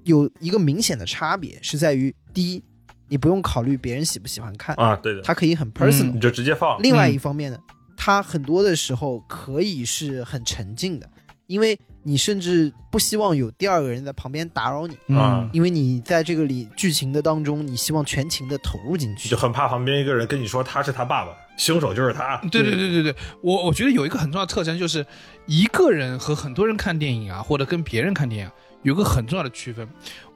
[0.08, 2.62] 有一个明显的差别，是在于第一，
[3.08, 6.82] 你不用考虑别人喜不喜欢看，啊，对的，它可以很 personal，、你就直接放。
[6.82, 7.58] 另外一方面呢，
[7.96, 11.08] 它很多的时候可以是很沉静的，
[11.46, 19.36] 因为你甚至不希望有第二个人在旁边打扰你，啊嗯，因为你在这个里剧情的当中，你希望全情的投入进去就。
[19.36, 22.38] 很怕旁边一个人跟你说他是他爸爸，凶手就是他。
[22.50, 25.04] 对对对对对，我我觉得有一个很重要的特征就是，
[25.46, 29.86] 一个人和很多人看电影啊，或者跟别人看电影啊，有个很重要的区分。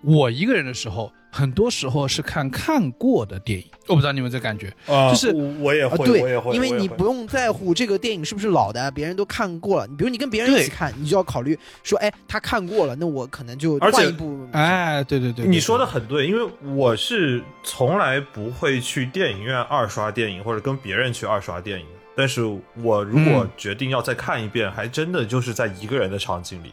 [0.02, 4.68] 我一个人的时候，很多时候是看看过的电影，我不知道你们这感觉。
[4.86, 9.86] 啊就是我我也啊，会，对我也会，，因为你不用在乎这个电影是不是老的，别人都看过了。
[9.86, 14.46] 你比如你跟别人一起看，你就要考虑说，哎，他看过了，那我可能就而且换一部。
[14.52, 21.86] 哎，对对对，你说的很对，因为我是从来不会去电影院二刷电影，或者跟别人去二刷电影。
[22.14, 22.42] 但是
[22.82, 26.70] 我如果嗯决定要再看一遍，还真的就是在一个人的场景里，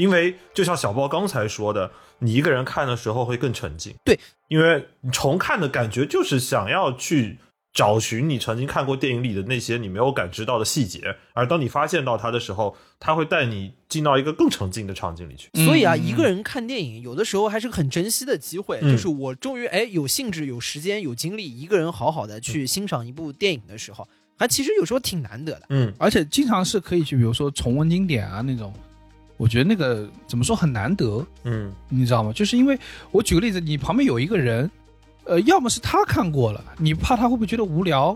[0.00, 3.94] 因为就像小包刚才说的，你一个人看的时候会更沉浸。
[4.04, 7.38] 对，因为你重看的感觉就是想要去
[7.72, 15.48] 找寻你曾经看过电影里的那些你没有感知到的细节，而当你发现到它的时候，它会带你进到一个更沉浸的场景里去。
[15.64, 18.80] 所以啊，嗯一个人看电影，有的时候还是个很珍惜的机会。
[18.82, 25.66] 嗯就是我终于哎有兴致、有时间、有精力，一个人好好的去欣赏一部电影的时候，还其实有时候挺难得的。
[25.68, 28.72] 嗯而且经常是可以去，比如说重温经典啊那种，
[29.40, 32.30] 我觉得那个怎么说很难得，嗯你知道吗？
[32.30, 32.78] 就是因为
[33.10, 34.70] 我举个例子，你旁边有一个人，
[35.24, 38.14] 呃，要么是他看过了，你怕他会不会觉得无聊，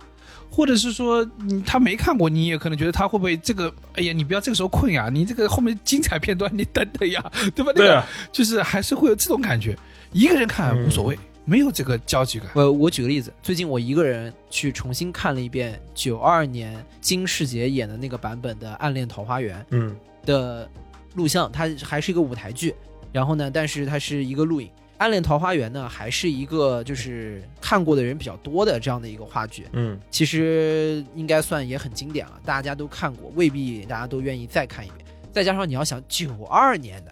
[0.50, 7.24] 或者是说你他没看过，你也可能觉得他会不会这个，哎呀，你不要这个时候困呀，你这个后面精彩片段你等等呀，
[7.56, 7.72] 对吧？
[7.74, 9.74] 那个对啊就是还是会有这种感觉，
[10.12, 12.50] 一个人看无所谓，没有这个交集感。
[12.52, 20.68] 我我举个例子，最近我一个人去重新看了一遍九二年金世杰演的那个版本的《暗恋桃花源嗯》的
[21.14, 22.74] 录像，它还是一个舞台剧，
[23.12, 24.68] 然后呢，但是它是一个录影。
[24.96, 35.04] 《暗恋桃花源》呢，还是一个就是看过的人比较多的这样的一个话剧，嗯其实应该算也很经典了，大家都看过，未必大家都愿意再看一遍。
[35.32, 37.10] 再加上你要想九二年的，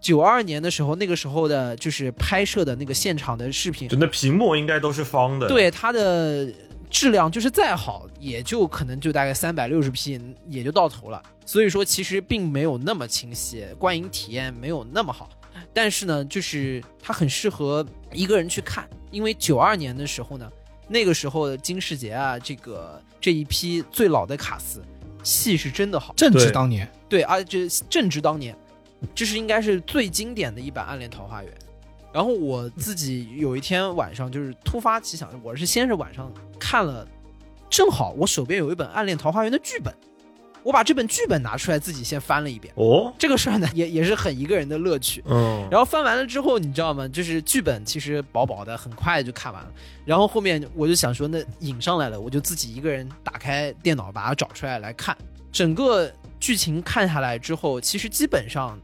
[0.00, 6.46] 九二年的时候，那个时候的就是拍摄的那个现场的视频就，那屏幕应该都是方的。，对它的
[6.94, 11.20] 质量就是再好，也就可能就大概三百六十 P 也就到头了。
[11.44, 15.28] 所以说其实并没有那么清晰，观影体验没有那么好。
[15.72, 20.48] 但是呢，就是它很适合一个人去看，因为九二年的时候呢，
[20.86, 24.80] 那个时候的金世杰啊，这个这一批最老的卡司，
[25.24, 26.14] 戏是真的好。
[26.16, 28.56] 正值当年，对，而且正值当年，
[29.16, 31.52] 这是应该是最经典的一版《暗恋桃花源》。
[32.14, 37.04] 然后我自己有一天晚上就是突发奇想，我是先是晚上看了，
[37.68, 39.92] 正好我手边有一本《暗恋桃花源》的剧本，
[40.62, 42.72] 我把这本剧本拿出来自己先翻了一遍。
[42.76, 45.24] 哦，这个事儿呢，也也是很一个人的乐趣。
[45.26, 47.08] 嗯，然后翻完了之后，你知道吗？
[47.08, 49.68] 就是剧本其实薄薄的，很快就看完了。
[50.04, 55.16] 然后后面我就想说，那引上来了，我就自己一个人打开电脑把它找出来来看。
[55.50, 58.78] 整个剧情看下来之后，其实基本上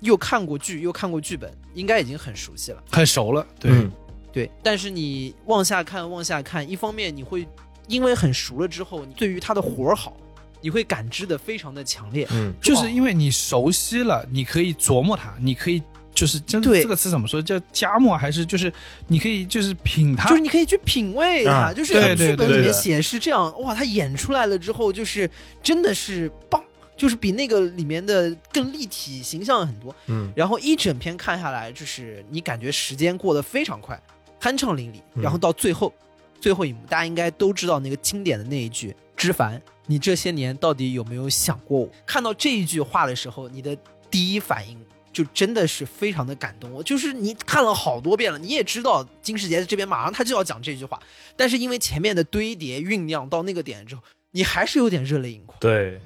[0.00, 2.82] 又看过剧又看过剧本，应该已经很熟悉了。
[2.90, 3.46] 很熟了。
[3.58, 3.90] 对，嗯
[4.32, 7.46] 对，但是你往下看往下看，一方面你会
[7.88, 10.16] 因为很熟了之后，你对于他的活儿好，
[10.60, 12.26] 你会感知的非常的强烈。
[12.30, 15.82] 嗯，就是因为你熟悉了，你可以琢磨它，你可以
[16.14, 17.40] 就是真对这个词怎么说？
[17.40, 18.72] 叫加墨还是就是
[19.06, 20.28] 你可以就是品它？
[20.28, 25.30] 就是你可以去品味它，啊就是剧本里面写是这样，哇，他演出来了之后，就是
[25.62, 26.62] 真的是棒，
[26.96, 29.94] 就是比那个里面的更立体、形象很多。
[30.06, 34.00] 嗯，然后一整篇看下来，就是你感觉时间过得非常快，
[34.40, 34.96] 酣畅淋漓。
[35.14, 35.92] 嗯然后到最后，
[36.40, 43.76] 最后一幕，大家应该都知道那个经典的那一句：“知凡，你这些年到底有没有想过我？”看到这一句话的时候，你的
[44.10, 44.78] 第一反应
[45.12, 46.70] 就真的是非常的感动。
[46.72, 51.00] 我就是你看了好多遍了，你也知道金世杰这边马上他就要讲这句话，
[51.36, 55.58] 但是因为前面的堆叠酝酿到那个点之后，你还是有点热泪盈眶。
[55.58, 55.98] 对，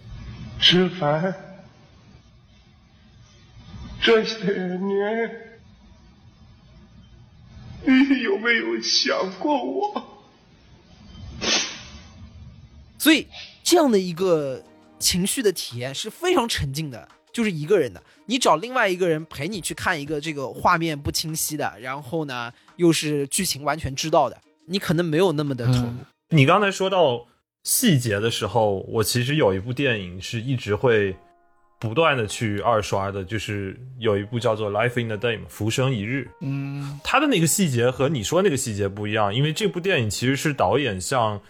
[0.60, 1.34] 知凡，
[4.02, 4.36] 这些
[4.76, 5.30] 年，
[7.86, 10.24] 你有没有想过我？
[12.98, 13.26] 所以
[13.64, 14.62] 这样的一个
[14.98, 18.02] 情绪的体验是非常沉浸的，就是一个人的。
[18.26, 25.78] 你找另外一个人陪你去看一个这个画面不清晰的，然后呢又是剧情完全知道的，你可能没有那么的投入。
[25.78, 27.26] 嗯你刚才说到
[27.64, 31.14] 细节的时候，我其实有一部电影是一直会
[31.78, 36.28] 不断的去二刷的，就是有一部叫做《Life in the Day》嘛，《浮生一日》。
[36.40, 41.40] 嗯它的那个细节和你说那个细节不一样，因为这部电影其实是导演像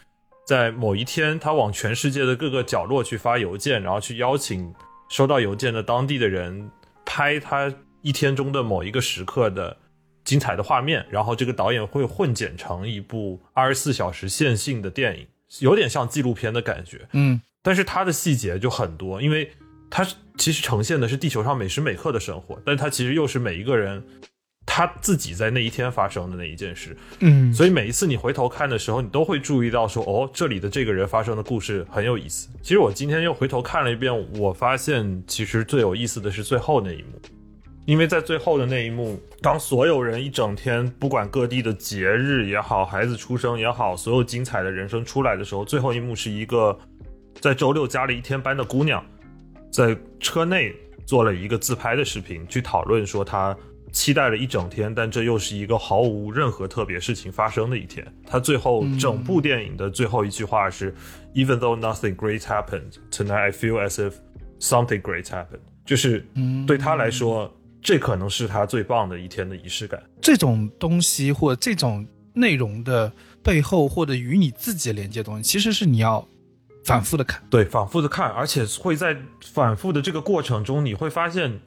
[0.46, 4.72] 在某一天，他往全世界的各个角落去发邮件，然后去邀请
[5.08, 6.70] 收到邮件的当地的人
[7.04, 9.76] 拍他一天中的某一个时刻的
[10.24, 15.26] 精彩的画面，然后这个导演会混剪成一部二十四小时线性的电影，
[15.58, 17.08] 有点像纪录片的感觉。
[17.12, 19.52] 嗯但是它的细节就很多，因为
[19.90, 20.06] 它
[20.38, 24.02] 其实呈现的是地球上每时每刻的生活，但它其实又是每一个人
[24.64, 32.48] 他自己在那一天发生的那一件事，嗯，所以每一次你回头看的时候，你都会注意到说，哦，这里的这个人发生的故事很有意思。
[32.62, 37.20] 其实我今天又回头看了一遍，我发现其实最有意思的是最后那一幕，
[37.86, 46.78] 因为在最后的那一幕，当所有人一整天，不管各地的节日也好，孩子出生也好，所有精彩的人生出来的时候，最后一幕是一个
[47.40, 49.04] 在周六加了一天班的姑娘，
[49.72, 50.72] 在车内
[51.04, 53.56] 做了一个自拍的视频，去讨论说她
[53.90, 58.06] 期待了一整天，但这又是一个毫无任何特别事情发生的一天。
[58.24, 60.94] 她最后整部电影的最后一句话是、
[61.32, 64.12] e v e n though nothing great happened tonight, I feel as if
[64.60, 66.24] something great happened。”就是
[66.68, 70.02] 对她来说，这可能是他最棒的一天的仪式感。
[70.20, 73.12] 这种东西或这种内容的
[73.42, 76.26] 背后，或者与你自己连接的东西，其实是你要
[76.84, 77.42] 反复的看。
[77.50, 81.60] 对，反复的看，而且会在反复的这个过程中，你会发现，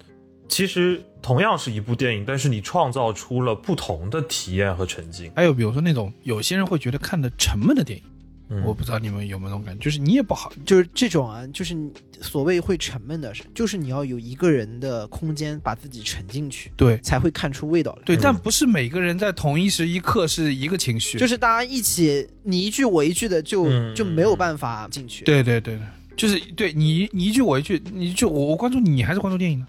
[0.48, 5.32] 其实同样是一部电影，但是你创造出了不同的体验和沉浸。
[5.36, 8.06] 还有比如说那种有些人会觉得看的沉闷的电影，
[8.54, 18.04] 嗯我不知道你们有没有那种感觉，就是你也不好，就是这种啊，就是你所谓会沉闷的，是就是你要有一个人的空间把自己沉进去，对才会看出味道来。
[18.06, 25.26] 对，嗯但不是每个人在同一时一刻是一个情绪，就是大家一起你一句我一句的就，嗯就没有办法进去。
[25.26, 25.82] 对对对对，
[26.16, 29.68] 就是对你你一句我一句，你就我我关注你，你还是关注电影呢，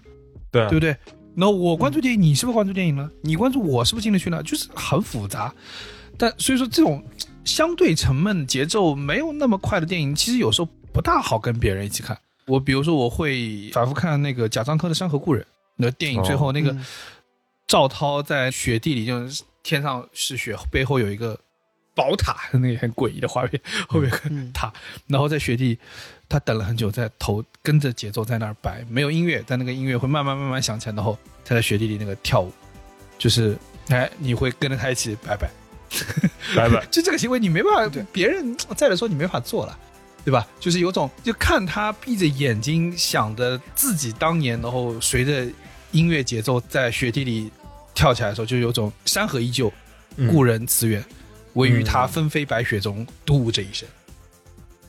[0.51, 0.95] 对啊对不对？
[1.37, 3.11] 那我关注电影，你是不是关注电影呢？
[3.21, 4.41] 你关注我是不是进得去呢？
[4.43, 5.53] 就是很复杂。
[6.17, 7.03] 但所以说这种
[7.45, 12.17] 相对沉闷、节奏没有那么快的电影，其实有时候不大好跟别人一起看。
[12.45, 15.41] 我比如说我会反复看那个贾樟柯的《山河故人》，
[15.77, 16.85] 那电影最后那个嗯。
[17.67, 21.35] 赵涛在雪地里，就是天上是雪，背后有一个
[21.95, 24.51] 宝塔，那个很诡异的画面，后面有个嗯。
[24.53, 24.71] 塔，
[25.07, 25.75] 然后在雪地，
[26.29, 32.51] 他等了很久，在头跟着节奏在那儿摆，没有音乐，但那个音乐会慢慢慢慢响起来，然后他在雪地里那个跳舞，
[33.17, 33.57] 就是
[33.89, 35.49] 哎，你会跟着他一起摆摆，
[36.55, 36.85] 拜拜。
[36.91, 39.77] 就这个行为你没办法，别人 再来说你没法做了。
[40.25, 40.47] 对吧？
[40.59, 45.45] 就是有种，就看他闭着眼睛想着自己当年，然后随着
[45.91, 47.51] 音乐节奏在雪地里
[47.93, 49.71] 跳起来的时候，就有种山河依旧，
[50.15, 51.05] 嗯故人辞远，
[51.53, 53.87] 唯余他纷飞白雪中，独舞这一生。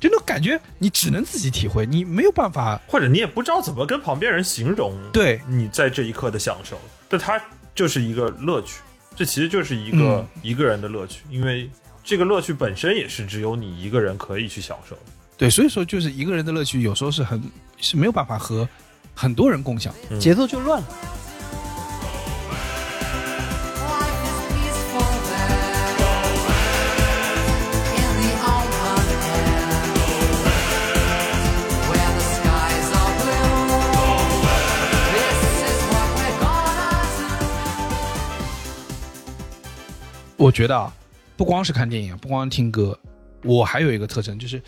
[0.00, 2.80] 就那种感觉，你只能自己体会，你没有办法。
[2.86, 6.80] 或者你也不知道怎么跟旁边人形容，对你在这一刻的享受，
[7.10, 7.38] 但他
[7.74, 8.80] 就是一个乐趣，
[9.16, 11.68] 这其实就是一个、嗯一个人的乐趣，因为
[12.04, 15.02] 这个乐趣本身也是只有你一个人可以去享受的。
[15.36, 17.42] 对，所以说就是一个人的乐趣，有时候是很
[17.80, 18.68] 是没有办法和
[19.14, 19.92] 很多人共享。
[20.20, 20.88] 节奏就乱了。
[40.36, 40.92] 我觉得啊，
[41.36, 42.98] 不光是看电影，不光听歌，
[43.42, 44.62] 我还有一个特征，就是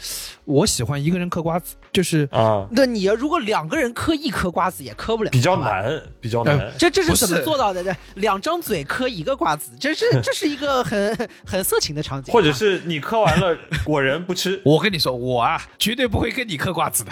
[0.44, 1.76] 我喜欢一个人嗑瓜子。
[1.98, 5.58] 就就是啊，那你要如果两个人嗑一颗瓜子也嗑不了，比较。
[5.58, 6.72] 难，比较呃难。
[6.78, 7.82] 这这是是怎么做到的？
[7.82, 17.10] 这两张嘴嗑一个瓜子，这是 这是一个很很色情的场景啊，或者是你嗑完了，果仁不吃， 我跟你说，我啊绝对不会跟你嗑瓜子的。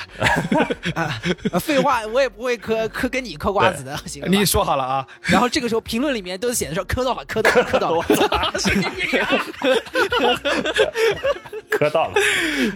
[0.95, 1.21] 啊
[1.59, 4.23] 废话，我也不会嗑嗑跟你嗑瓜子的，行？
[4.29, 8.05] 你说好了啊，然后这个时候评论里面都写的说磕到了，磕到了，磕到了。
[11.69, 12.15] 磕到了。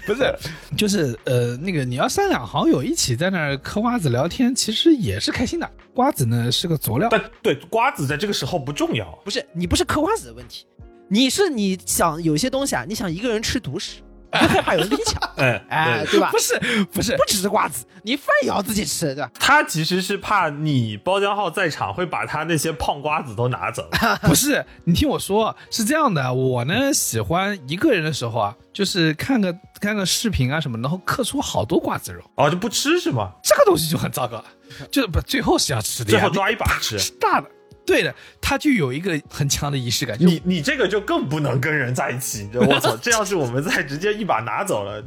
[0.04, 0.34] 不是，
[0.76, 5.70] 就是呃，那个你要三两好友一起在那儿嗑瓜子聊天，其实也是开心的。
[5.94, 10.64] 瓜子呢是个佐料，但对瓜子在这个时候不重要，不是你不是嗑瓜子的问题，
[11.09, 14.01] 你是你想有些东西啊，你想一个人吃独食，
[14.33, 16.39] 你害怕有人跟你抢， 哎哎，对对吧不？
[16.39, 16.59] 是
[16.93, 19.31] 不是不只是瓜子，你饭也要自己吃，对吧？
[19.39, 23.89] 他其实是怕你包浆号在场会把他那些胖瓜子都拿走。
[24.22, 33.33] 不是，你听我说，是这样的，我呢喜欢一个人的时候啊，就是看个看个视频啊什么，然后嗑出好多瓜子肉，哦，就不吃是吗？
[33.43, 34.43] 这个东西就很糟糕，
[34.91, 36.99] 就是不最后是要吃的，最后抓一把吃。
[36.99, 37.49] 是大的，
[37.85, 42.97] 对的，它就有一个很强的仪式感，你你这个就更不能跟人在一起，你知道我操！
[42.97, 45.05] 这要是我们再直接一把拿走了，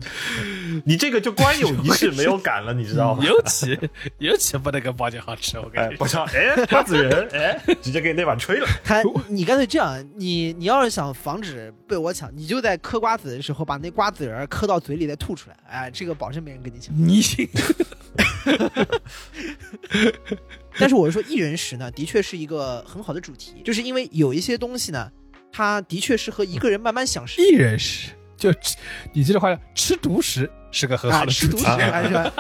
[0.86, 3.24] 你这个就光有仪式没有感了，你知道吗？
[3.26, 3.80] 尤其
[4.18, 6.24] 尤其不能跟包浆好吃，我跟哎，你说。
[6.24, 8.68] 哎瓜子仁，哎，直接给你那把吹了。
[8.84, 16.96] 他，你干脆这样，你你要是想防止被我抢，你就在嗑瓜子的时候把那瓜子仁嗑到嘴里再吐出来，哎，这个保证没人跟你抢。
[16.96, 17.22] 你
[20.80, 25.12] 但是我是说，一人食呢，的确是一个很好的主题，就是因为有一些东西呢，
[25.52, 27.42] 它的确适合一个人慢慢享受。
[27.44, 28.76] 一人食，就吃
[29.14, 32.32] 你这句话叫吃独食是个很好啊，的主题吃独食，还是吧？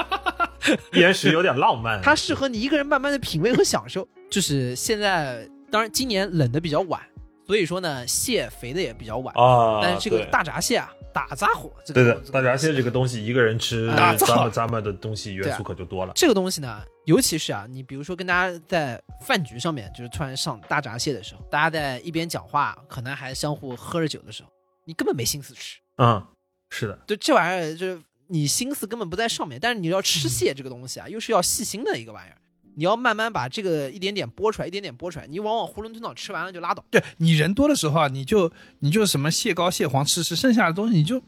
[0.94, 4.08] 一人食有点浪漫，它适合你一个人慢慢的品味和享受。
[4.30, 7.02] 就是现在，当然今年冷的比较晚，
[7.46, 9.34] 所以说呢，蟹肥的也比较晚。
[9.36, 16.14] 啊，但是这个大闸蟹啊，打杂火，这个对的，大闸蟹这个东西，一个人吃大咱们咱们的东西元素可就多了。
[16.16, 24.50] 这个东西呢，尤其是啊，你比如说跟大家在饭局上面，就是突然上大闸蟹的时候，大家在一边讲话，可能还相互喝着酒的时候，
[24.86, 25.80] 你根本没心思吃。
[25.98, 26.26] 嗯，
[26.70, 29.60] 是的，就这玩意儿，就是你心思根本不在上面。
[29.62, 32.38] 但是你要吃蟹这个东西啊，又是要细心的一个玩意儿，
[32.76, 35.28] 你要慢慢把这个一点点剥出来，一点点剥出来。
[35.28, 36.84] 你往往囫囵吞枣吃完了就拉倒。
[36.90, 41.22] 对你人多的时候啊，你就你就什么蟹膏、蟹黄吃吃，剩下的东西你就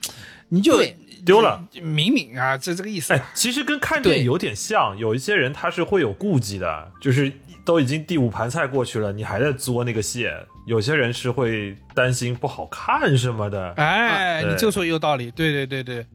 [0.49, 0.81] 你就
[1.25, 1.63] 丢了。
[1.81, 3.13] 敏敏啊，这这个意思。
[3.13, 7.31] 哎，其实跟看电影有点像，有一些人他是会有顾忌的，就是
[7.63, 10.31] 都已经第五盘菜过去了，你还在嘬那个蟹，
[10.67, 13.71] 有些人是会担心不好看什么的。
[13.77, 16.05] 哎，你这个说有道理，对对对对，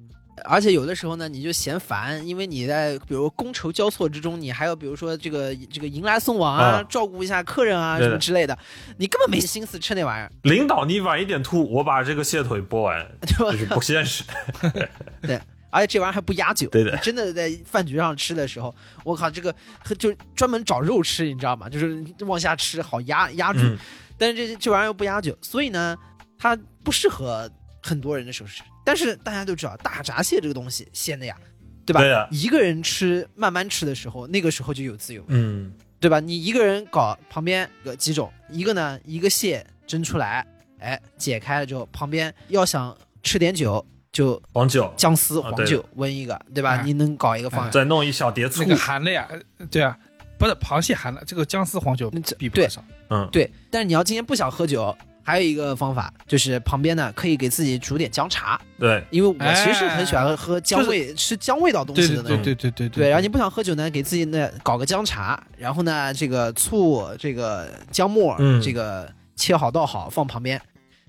[0.44, 8.58] 而且有的时候呢，你就嫌烦，因为你在比如觥筹交错之中，你还要比如说这个这个迎来送往啊，啊照顾一下客人啊什么之类的，
[8.96, 13.06] 你根本没心思吃那玩意儿，领导，你晚一点吐，我把这个蟹腿剥完？
[13.26, 14.24] 就是不现实。
[15.22, 15.38] 对，
[15.70, 16.68] 而且这玩意儿还不压酒。
[16.70, 18.74] 对的真的在饭局上吃的时候，
[19.04, 19.54] 我靠，这个
[19.98, 21.68] 就专门找肉吃，你知道吗？
[21.68, 23.60] 就是往下吃，好压压住。
[23.60, 23.78] 嗯
[24.22, 25.96] 但是这这玩意儿又不压酒，所以呢，
[26.38, 26.54] 它
[26.84, 27.50] 不适合
[27.82, 28.62] 很多人的时候吃。
[28.84, 31.36] 但是大家都知道，大闸蟹这个东西鲜的呀，
[31.84, 32.00] 对吧？
[32.00, 36.20] 对呀一个人吃，慢慢吃的时候，那个时候就有滋有味，嗯，对吧？
[36.20, 40.46] 你一个人搞旁边有几种，一个呢，一个蟹蒸出来，
[40.78, 46.76] 哎，解开了之后，旁边要想吃点酒，就黄酒，姜丝、黄酒温一个，对吧？
[46.76, 47.70] 哎你能搞一个方案。
[47.70, 49.28] 再弄一小碟醋那，个含了呀，
[49.58, 49.96] 呃对啊，
[50.38, 52.84] 不是螃蟹含了，这个姜丝黄酒那这对必不上。
[53.10, 54.96] 嗯，对，但是你要今天不想喝酒，
[55.30, 62.42] 还有一个方法就是旁边呢可以给自己煮点姜茶，对，因为我其实很喜欢喝姜就是味、吃姜味道东对对对西的那种。
[62.42, 70.60] 对对对对，然后你不想喝酒呢，给自己呢搞个姜茶，然后呢这个醋、这个姜末，嗯这个切好倒好放旁边。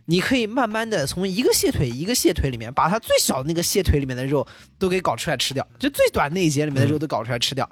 [0.05, 4.45] 你可以慢慢的从一个蟹腿一个蟹腿里面，把它最小的那个蟹腿里面的肉
[4.77, 7.69] 都给搞出来吃掉，就最短那一节里面的肉都搞出来吃掉，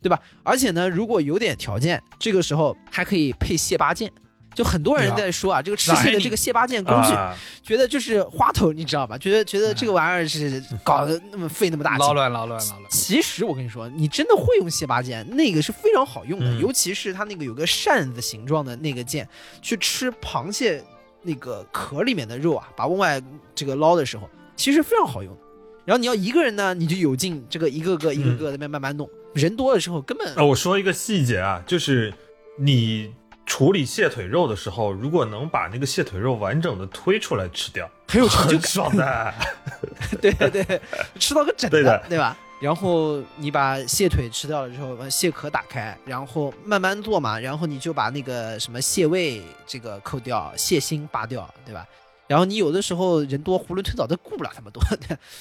[0.00, 0.18] 对吧？
[0.42, 4.10] 而且呢，如果有点条件，这个时候还可以配蟹八件。
[4.54, 9.16] 就很多人在说啊，这个吃蟹的这个蟹八件工具，啊，觉得就是花头，你知道吧？
[9.18, 12.12] 觉得觉得这个玩意儿是搞得那么费那么大劲捞。
[12.12, 19.28] 乱捞乱捞乱，其实我跟你说，你真的会用蟹八件，那个是非常好用的，嗯尤其是它那个有个扇子形状的那个剑，
[19.60, 20.82] 去吃螃蟹
[21.22, 23.20] 那个壳里面的肉啊，把往外
[23.54, 25.36] 这个捞的时候，其实非常好用。
[25.84, 32.14] 然后你要一个人呢，你就有劲这个一个个一个个在那边慢慢弄，人多的时候根本啊，我说一个细节啊，就是
[32.58, 33.12] 你
[33.44, 38.68] 处理蟹腿肉的时候，如果能把那个蟹腿肉完整的推出来吃掉，很有成就感。
[38.68, 39.34] 爽的。
[40.20, 40.80] 对对对，
[41.18, 42.36] 吃到个整对的对吧？
[42.60, 51.86] 然后你把蟹腿吃掉了之后，把蟹壳打开，然后慢慢做嘛，然后你就把那个什么蟹胃这个扣掉，蟹心拔掉，对吧？
[52.28, 54.80] 然后你有的时候人多囫囵吞枣都顾不了那么多，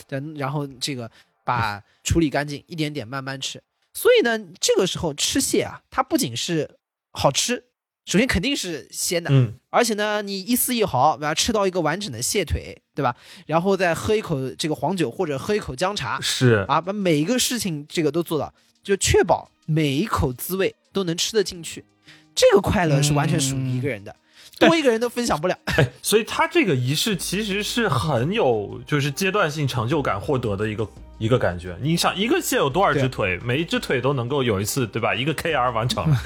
[0.07, 1.09] 对， 然后这个
[1.43, 3.61] 把把处理干净，一点点慢慢吃。
[3.93, 6.77] 所以呢，这个时候吃蟹啊，它不仅是
[7.11, 7.63] 好吃，
[8.05, 13.15] 首先肯定是鲜的，嗯，而且呢，你一丝一毫，把它吃到一个完整的蟹腿，对吧？
[13.45, 21.85] 然后再喝一口这个黄酒或者喝一口姜茶，是啊，把每一个事情这个都做到，就确保每一口滋味都能吃得进去。
[22.33, 24.15] 这个快乐是完全属于一个人的，
[24.57, 25.57] 多一个人都分享不了。
[26.01, 30.87] 所以他这个仪式其实是很有就是阶段性成就感获得的一个
[31.21, 31.75] 一个感觉。
[31.81, 35.13] 你想，一个蟹有多少只腿，每一只腿都能够有一次，对吧？
[35.13, 36.17] 一个 KR 完成了，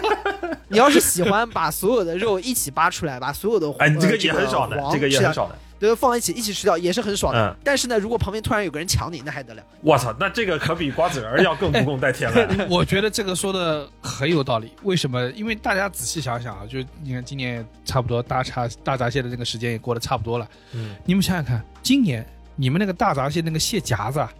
[0.68, 5.56] 你要是喜欢把所有的肉一起扒出来，把所有的哎，这个呃也很爽的，这个也很爽的。
[5.76, 7.48] 对，放在一起一起吃掉也是很爽的。
[7.50, 9.62] 嗯但是呢，如果旁边突然有个人抢你，那还得了？
[9.82, 12.66] 我操，那这个可比瓜子仁要更不共戴天了。
[12.70, 14.72] 我觉得这个说的很有道理。
[14.84, 15.28] 为什么？
[15.32, 20.48] 因为大家仔细想想啊，就你看今年差不多大闸大闸蟹的这个时间也过得差不多了。
[20.72, 22.24] 嗯，你们想想看，今年
[22.56, 24.32] 你们那个大闸蟹那个蟹夹子、啊、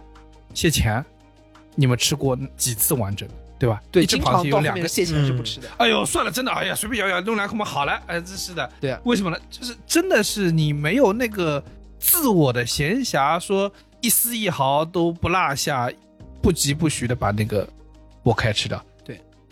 [0.53, 1.03] 蟹钳，
[1.75, 3.27] 你们吃过几次完整，
[3.59, 3.81] 对吧？
[3.91, 4.87] 对，一只螃蟹有两个。
[4.87, 5.67] 蟹钳是不吃的。
[5.77, 8.71] 哎呦，算了，真的，哎呀，随便咬咬，弄两口嘛，好了，哎，真是的。
[8.79, 9.37] 对啊为什么呢？
[9.49, 11.63] 就是真的是你没有那个
[11.99, 15.91] 自我的闲暇，说一丝一毫都不落下，
[16.41, 17.67] 不疾不徐的把那个
[18.23, 18.83] 剥开吃掉。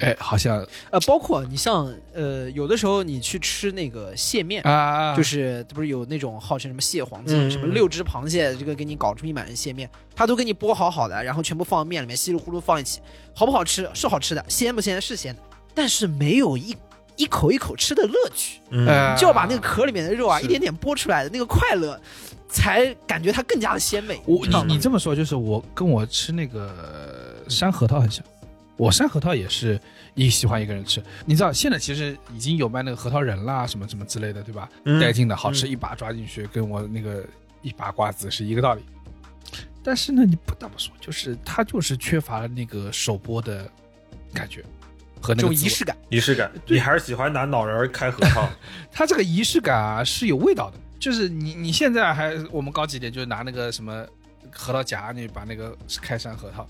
[0.04, 4.64] 对，哎，好像呃，包括你像呃，有的时候你去吃那个蟹面。
[4.64, 13.02] 啊，就是不是有那种号称什么蟹黄鸡，嗯什么六只螃蟹，这个给你搞出一满的蟹面，它都给你剥好好的，然后全部放到面里面，稀里糊涂放一起，
[13.34, 13.90] 好不好吃？
[13.94, 15.02] 是好吃的，鲜不鲜？
[15.02, 15.42] 是鲜的，
[15.74, 16.76] 但是没有一
[17.16, 22.00] 一口一口吃的乐趣，嗯呃就要把那个壳里面的肉啊一点点剥出来的那个快乐，
[22.48, 24.22] 才感觉它更加的鲜美。
[24.26, 28.24] 我你你这么说，就是我跟我吃那个山核桃很像。
[28.76, 29.80] 我山核桃也是
[30.16, 34.70] 一喜欢一个人吃，你知道现在其实已经有卖那个核桃仁啦，什么什么之类的，对吧？
[34.86, 37.24] 嗯带劲的好吃，嗯一把抓进去，跟我那个
[37.62, 38.84] 一把瓜子是一个道理。
[39.84, 43.70] 但是呢，你不得不说，就是它就是缺乏了那个首播的
[44.34, 44.64] 感觉
[45.22, 48.50] 和那种仪式感，仪式感，你还是喜欢拿脑仁开核桃。
[48.92, 54.06] 它这个仪式感啊是有味道的，就是你你现在还我们高级点，就是拿那个什么
[54.50, 56.66] 核桃夹，你把那个开山核桃。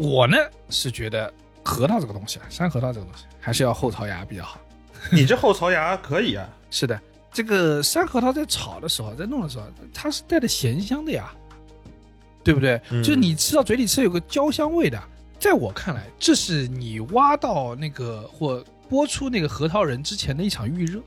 [0.00, 0.36] 我呢
[0.70, 1.30] 是觉得
[1.62, 4.58] 核桃这个东西啊，山核桃这个东西还是要后槽牙比较好。
[5.12, 6.98] 你这后槽牙可以啊， 是的，
[7.30, 11.30] 这个山核桃在炒的时候，在弄的时候，它是带着咸香的呀，
[12.42, 12.80] 对不对？
[12.90, 14.98] 嗯就是你吃到嘴里是有个焦香味的。
[15.38, 21.00] 在我看来，这是你挖到那个或剥出那个核桃仁之前的一场预热，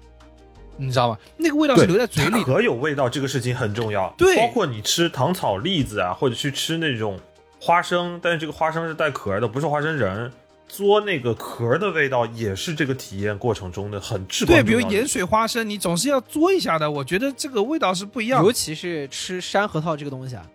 [0.78, 1.18] 你知道吗？
[1.38, 4.14] 那个味道是留在嘴里可有味道，这个事情很重要。
[4.18, 7.20] 对包括你吃糖炒栗子啊，或者去吃那种
[7.66, 10.30] 花生，但是这个花生是带壳的，不是花生仁。
[10.68, 16.92] 嘬那个壳的味道，也是这个体验过程中的很至关对，比重要的如盐水花生，你总是要嘬一下的。
[16.92, 18.52] 我觉得这个味道是不一样的尤。
[18.52, 20.46] 其是吃山核桃这个东西啊，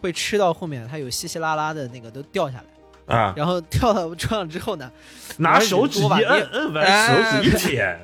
[0.00, 2.64] 会吃到后面它有稀稀拉拉的那个都掉下来，
[3.06, 4.90] 啊，然后跳到桌上之后呢，
[5.36, 7.98] 拿手指一摁，摁完手指一舔，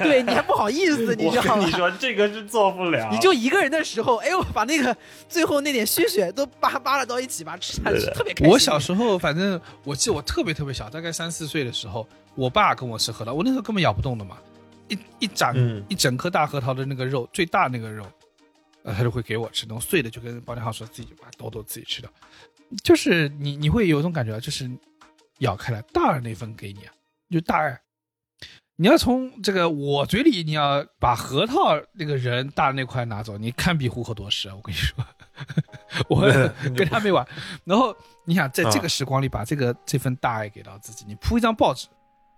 [0.00, 1.72] 对你还不好意思，你我知道吗跟你？
[1.72, 3.08] 说，这个是做不了。
[3.12, 4.96] 你就一个人的时候，哎呦，把那个
[5.28, 8.52] 最后那点血血都扒扒拉到一起，吧吃下去，特别开心。
[8.52, 14.36] 我小时候，反正我记得我特别特别小，大概三四岁的时候，我爸跟我吃核桃，我那时候根本咬不动的嘛，
[14.88, 18.04] 一一整、嗯一整颗大核桃的那个肉，最大那个肉，
[18.82, 22.10] 呃，他就会给我吃，那种碎的就跟包天浩说自己就把它抖抖自己吃掉，
[22.82, 24.70] 就是你你会有一种感觉啊，就是
[25.38, 26.92] 咬开来大二那份给你啊，
[27.30, 27.78] 就大二。
[28.76, 34.54] 你要从这个我嘴里，你要把核桃那个人大的那块拿走，你堪比虎口夺食啊！
[34.56, 35.04] 我跟你说，
[36.08, 36.22] 我
[36.74, 37.24] 跟他没完。
[37.64, 37.94] 然后
[38.24, 41.86] 你想在这个时光里把这个这份大爱给到自己，你铺一张报纸，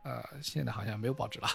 [0.03, 1.49] 呃，现在好像没有报纸了，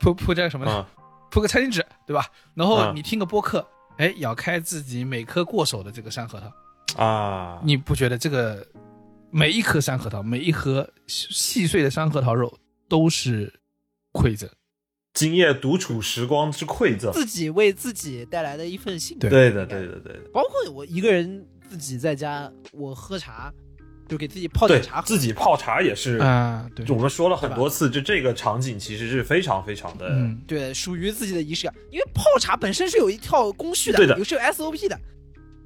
[0.00, 0.72] 铺铺张什么呢？
[0.72, 0.88] 啊，
[1.30, 2.26] 铺个餐巾纸，对吧？
[2.54, 3.64] 然后嗯你听个播客，
[3.98, 6.50] 哎，咬开自己每颗过手的这个山核桃，
[6.96, 8.66] 啊，你不觉得这个
[9.30, 13.52] 每一颗山核桃，每一盒细碎的山核桃肉都是
[14.12, 14.48] 馈赠？
[15.12, 17.12] 今夜独处时光之馈赠。
[17.12, 19.20] 自己为自己带来的一份幸福。
[19.20, 20.20] 对对的，对的，对的。
[20.32, 23.52] 包括我一个人自己在家，我喝茶，
[24.08, 31.74] 就给自己泡点茶，自己泡茶也是，啊，对就我们说了很多次，就这个场景其实是非常非常的，嗯，对，属于自己的仪式感。
[31.90, 34.98] 因为泡茶本身是有一套工序的，对的有是有 SOP 的。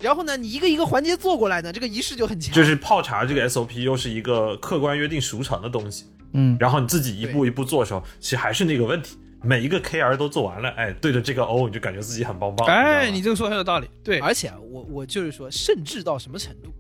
[0.05, 2.55] 然后呢，你一个一个环节做过来呢，这个仪式就很强。
[2.55, 12.55] 就是泡茶这个 SOP 又是一个客观约定俗成的东西，嗯，然后你自己一步一步做的时候，其实还是那个问题，每一个 KR 都做完了，哎，对着这个 O 你就感觉自己很棒。
[12.55, 16.71] 棒，哎，你你这个说很有道理，对，而且啊我我就是说，甚至到什么程度，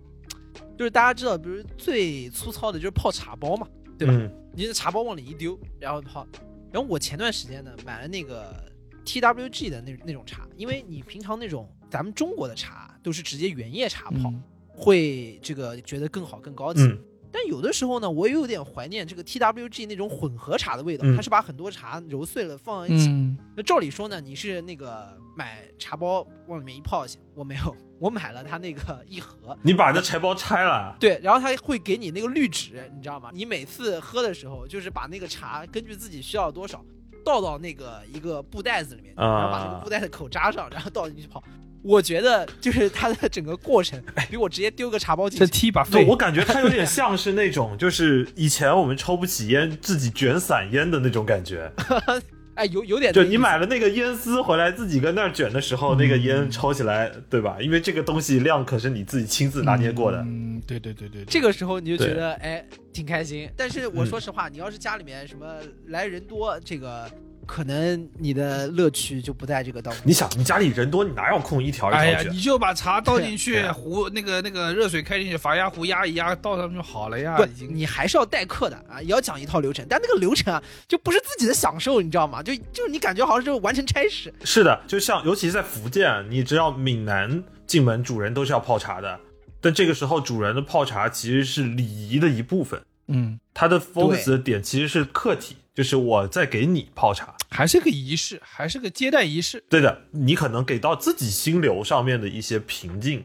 [0.76, 3.66] 就是大家知道，比如最粗糙的就是泡茶包嘛，
[3.98, 4.14] 对吧？
[4.54, 6.26] 你的茶包往里一丢，然后泡。
[6.70, 8.70] 然后我前段时间呢买了那个
[9.06, 16.82] TWG 的那那种茶，因为你平常那种咱们中国的茶，都是直接原叶茶泡，嗯会这个觉得更好更高级。
[16.82, 16.98] 嗯
[17.36, 23.08] 但有的时候呢，我也有点怀念这个 TWG 那种混合茶的味道，嗯它是把很多茶揉碎了放在一起。
[23.08, 29.56] 嗯那照理说呢，你是那个买茶包往里面一泡去，我没有， 我买了它那个一盒。
[29.62, 33.30] 你把那茶包拆了，对，然后它会给你那个滤纸，你知道吗？
[33.32, 36.84] 你每次喝的时候，就是把那个茶根据自己需要多少，
[37.24, 41.42] 倒到那个一个布袋子里面，啊然后把那个布袋的口扎上，然后倒进去泡。
[41.84, 45.52] 我觉得就是它的整个过程，比我直接丢个茶包进这去。
[45.52, 51.70] 踢把对，我感觉它有点像是那种，就是以前我们抽不起烟，自己卷散烟的那种感觉。
[52.54, 57.56] 哎，有有点就你买了那个烟丝回来，自己跟那儿卷的时候，那个烟抽起来，对吧？
[57.60, 60.18] 因为这个东西量可是你自己亲自拿捏过的。
[60.18, 63.50] 嗯，对对对对，对这个时候你就觉得哎挺开心。
[63.56, 65.56] 但是我嗯说实话，你要是家里面什么
[65.88, 67.10] 来人多，这个
[67.44, 70.02] 可能你的乐趣就不在这个当中。
[70.04, 72.32] 你想，你家里人多，你哪有空一条一哎呀，条卷？
[72.32, 77.36] 你就把茶倒进去壶那个那个热水开进去，法压壶压一压，倒上就好了呀。
[77.36, 79.86] 不已，经你还是要待客的啊，也要讲一套流程。
[79.88, 82.42] 但那个流程啊，就不是自己的享受，你知道吗？
[82.42, 84.32] 就就是你感觉好像是完成差事。
[84.44, 89.18] 是的，就像尤其是在福建，你知道闽南进门主人都是要泡茶的，
[89.60, 97.34] 但这个时候主人的泡茶其实是礼仪的一部分，嗯，它的 focus 的点其实是客体，就是我在给你泡茶。
[97.50, 99.62] 还是个仪式，还是个接待仪式。
[99.68, 103.24] 对的，你可能给到自己心流上面的一些平静，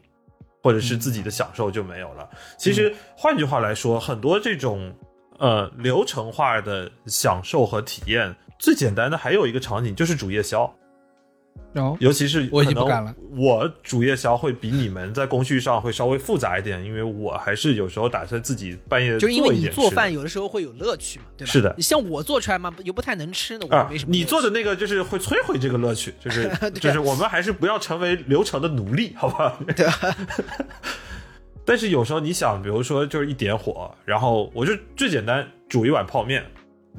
[0.62, 2.30] 或者是自己的享受就没有了。
[2.58, 4.94] 其实换句话来说，很多这种
[5.38, 10.72] 呃流程化的享受和体验，最简单的还有一个场景就是煮夜宵。
[11.72, 21.52] 然后尤其是我已经不敢了我煮夜宵会比你们在工序上会稍微复杂一点，因为我还是有时候打算自己半夜就因为你做一点做饭有的时候会有乐趣嘛，对吧？
[21.52, 24.12] 是的你像我做出来嘛，又不太能吃，呢我啊就没什，么。
[24.12, 26.50] 你做的那个就是会摧毁这个乐趣，就是
[26.82, 29.60] 就是我们还是不要成为流程的奴隶，好吧？
[29.76, 29.86] 对
[31.64, 36.44] 但是有时候你想，比如说就是一点火，然后我就最简单煮一碗泡面，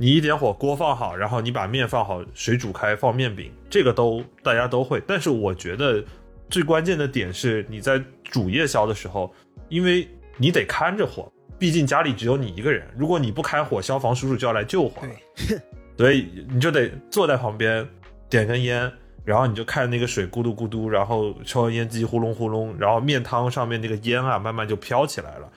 [0.01, 4.98] 你一点火，锅放好，然后你把面放好，水煮开，放面饼，这个都大家都会。
[5.07, 6.03] 但是我觉得
[6.48, 9.30] 最关键的点是你在煮夜宵的时候，
[9.68, 15.12] 因为你得看着火，毕竟家里只有你一个人，如果你不开火，消防叔叔就要来救火了。
[15.98, 17.86] 所以你就得坐在旁边
[18.30, 18.90] 点根烟，
[19.22, 25.53] 然后你就看那个水咕嘟咕嘟，然后抽完烟机呼隆呼隆，然后面汤上面那个烟啊慢慢就飘起来了。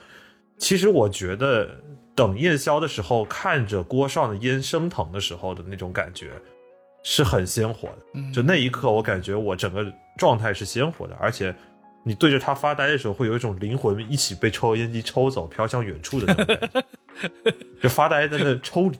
[0.58, 1.80] 其实我觉得
[2.14, 6.30] 等夜宵的时候，看着锅上的烟升腾的时候的那种感觉
[7.02, 7.98] 是很鲜活的。
[8.14, 9.84] 嗯就那一刻，我感觉我整个
[10.16, 11.54] 状态是鲜活的，而且
[12.04, 16.84] 你对着它发呆的时候，会有一种灵魂一起被抽油烟机抽走，飘向远处的那种感觉。
[17.82, 18.98] 就发呆在那抽离，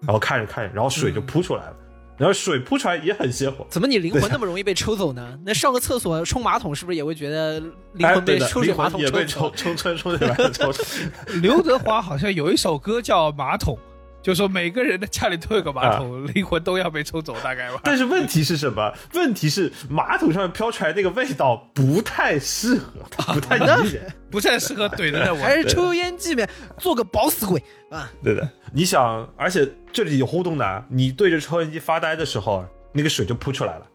[0.00, 1.76] 然后看着看着，然后水就扑出来了，
[2.22, 3.66] 然后水扑出来也很鲜活。
[3.68, 5.36] 怎么你灵魂那么容易被抽走呢？
[5.44, 7.58] 那上个厕所冲马桶是不是也会觉得
[7.94, 9.74] 灵哎，魂被抽水马桶魂也被抽抽走？
[9.74, 10.84] 抽抽抽水马桶抽走。
[11.42, 13.74] 刘德华好像有一首歌叫《马桶》，
[14.22, 17.80] 就说每个人的家里都有个马桶，灵魂都要被抽走，大概吧。
[17.82, 18.92] 但是问题是什么？
[19.14, 24.10] 问题是马桶上面飘出来那个味道不太适合，它 不太宜人。
[24.30, 25.62] 不太适合怼着在 还我。
[25.62, 26.48] 是抽烟机里面
[26.78, 28.10] 做个饱死鬼啊？
[28.22, 33.86] 对的，你想，而且这里有互动的啊，你对着抽烟机发呆的时候，那个水就扑出来了，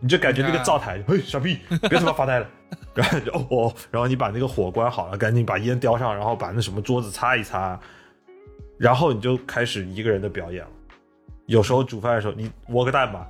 [0.00, 2.46] 你就感觉那个灶台，嘿，傻逼，别他妈发呆了，
[2.92, 7.80] 然后就哦哦，然后你把那个火关好了，赶紧把烟叼上，然后把那什么桌子擦一擦，
[8.78, 10.70] 然后你就开始一个人的表演了。
[11.46, 13.26] 有时候煮饭的时候，你窝个蛋吧，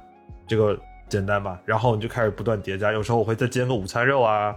[0.46, 0.78] 这个
[1.08, 2.92] 简单吧，然后你就开始不断叠加。
[2.92, 4.56] 有时候我会再煎个午餐肉啊，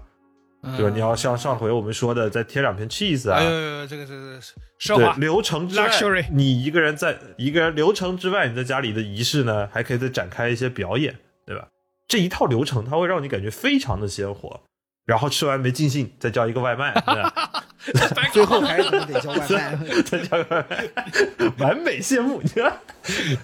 [0.77, 0.89] 对吧？
[0.93, 5.89] 你要像上回我们说的，再贴两片 cheese 啊，哎呦呦呦，这个是是奢对华，流程之外
[6.31, 11.67] 你一个人在一个人流程之外，你在家里的仪式呢，还可以再展开一些表演，对吧？
[12.07, 14.61] 这一套流程，它会让你感觉非常的鲜活。
[15.05, 17.63] 然后吃完没尽兴，再叫一个外卖，对吧
[18.31, 19.77] 最后还是得叫外卖？
[20.03, 22.41] 再叫个外卖，完美谢幕。
[22.41, 22.77] 你看，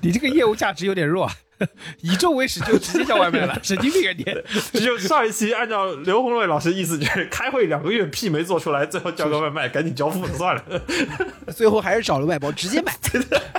[0.01, 1.29] 你这个业务价值有点弱，
[2.01, 4.23] 以终为始就直接叫外卖了，神经病啊你！
[4.73, 10.63] 这就上一期按照刘宏伟老师意思，就是开会两个月屁没做出来，最后叫个外卖，赶紧交付算了。
[11.55, 12.93] 最后还是找了外包直接买。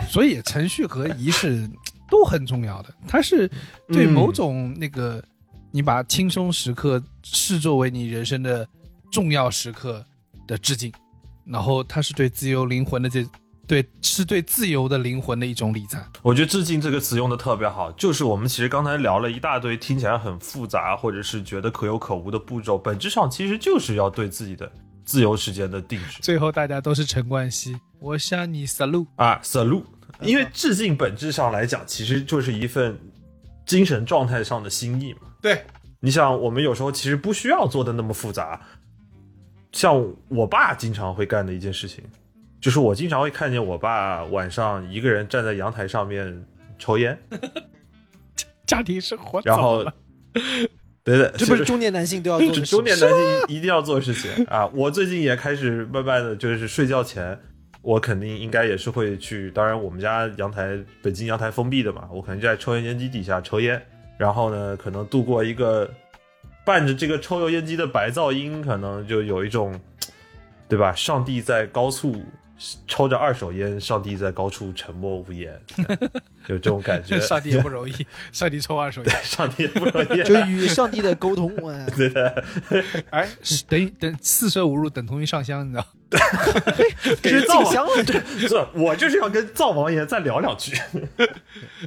[0.08, 1.68] 所以程序和仪式
[2.10, 3.50] 都很重要的，它是
[3.88, 5.22] 对某种那个、
[5.72, 8.66] 你把轻松时刻视作为你人生的
[9.10, 10.04] 重要时刻
[10.46, 10.92] 的致敬，
[11.44, 13.26] 然后它是对自由灵魂的这
[13.66, 16.08] 对是对自由的灵魂的一种礼赞。
[16.22, 24.70] 我觉得“致敬”这个词用的特别好，就是我们其实刚才聊了一大堆听起来很复杂，或者是觉得可有可无的步骤，本质上其实就是要对自己的
[25.04, 29.06] 自由时间的定制最后大家都是陈冠希，我向你 salute。
[29.16, 29.84] 啊，salute。
[30.22, 32.98] 因为致敬本质上来讲，其实就是一份
[33.66, 35.20] 精神状态上的心意嘛。
[35.42, 35.66] 对，
[36.00, 38.60] 你想，我们有时候其实不需要做的那么复杂。
[39.76, 42.02] 像我爸经常会干的一件事情，
[42.62, 46.44] 就是我经常会看见我爸晚上一个人站在阳台上面
[46.78, 47.18] 抽烟，
[48.66, 49.84] 家庭生活然后，
[51.04, 53.18] 对对，这不是中年男性都要做的事中年男性
[53.48, 54.66] 一定要做的事情啊！
[54.72, 57.38] 我最近也开始慢慢的就是睡觉前，
[57.82, 59.50] 我肯定应该也是会去。
[59.50, 63.80] 当然，我们家阳台北京阳台封闭的嘛，我可能就在抽油烟机底下抽烟，
[64.16, 65.88] 然后呢，可能度过一个
[66.66, 69.80] 伴着这个抽油烟机的白噪音，可能就有一种，
[70.68, 70.92] 对吧？
[70.92, 72.20] 上帝在高速
[72.86, 75.60] 抽着二手烟，上帝在高处沉默无言，
[76.48, 77.20] 有这种感觉。
[77.20, 79.14] 上帝也不容易， 上帝抽二手烟。
[79.22, 80.22] 上帝也不容易。
[80.24, 82.44] 就与上帝的沟通，哎对的，
[83.10, 83.28] 哎，
[83.68, 85.86] 等于等四舍五入等同于上香，你知道？
[87.20, 88.04] 这是进香了。
[88.38, 90.72] 是我就是要跟灶王爷再聊两句，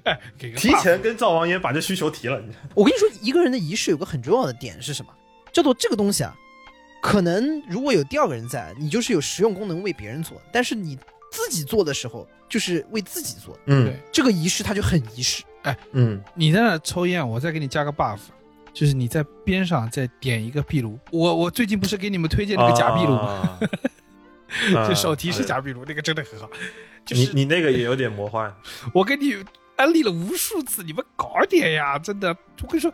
[0.04, 2.40] 哎，给提前跟灶王爷把这需求提了。
[2.76, 5.12] 我跟你说，一个人的仪式有个很重要的点是什么？
[5.52, 6.36] 叫做这个东西啊，
[7.02, 10.98] 可能如果有第二个人在，你就是有实用功能为别人做，但是你
[11.32, 13.58] 自己做的时候，就是为自己做。
[13.66, 15.44] 嗯对这个仪式它就很仪式。
[15.64, 18.20] 哎嗯你在那抽烟，我再给你加个 buff，
[18.74, 20.98] 就是你在边上再点一个壁炉。
[21.12, 23.60] 我我最近不是给你们推荐那个假壁炉吗？
[24.76, 26.50] 啊 就手提式假壁炉，那个真的很好。
[27.06, 28.54] 就是你你那个也有点魔幻，
[28.94, 29.36] 我给你
[29.76, 31.98] 安利了无数次，你们搞点呀！
[32.00, 32.92] 真的，我跟你说，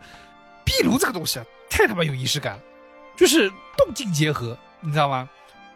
[0.64, 2.62] 壁炉这个东西啊，太他妈有仪式感了，
[3.16, 5.28] 就是动静结合，你知道吗？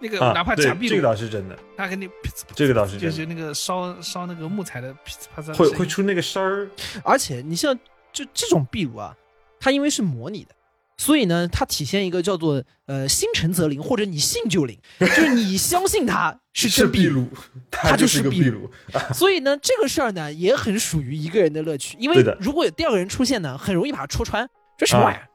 [0.02, 6.66] 那个啊哪怕对假壁炉，这个倒是真的，他给你噼这个倒是真的就是那个烧烧那个木材的噼呲啪会会出那个声儿。
[7.04, 7.78] 而且你像
[8.10, 9.14] 就这种壁炉啊，
[9.60, 10.54] 它因为是模拟的，
[10.96, 17.28] 所以呢，它体现一个叫做呃心诚则灵，或者你信就灵，就是你相信它是真壁炉。
[17.70, 18.70] 它就就是个壁炉。
[19.12, 25.28] 所以呢，这个事儿呢也很属于一个人的乐趣，因为如果有第二个人出现呢，很容易把它戳穿，这什么玩意儿？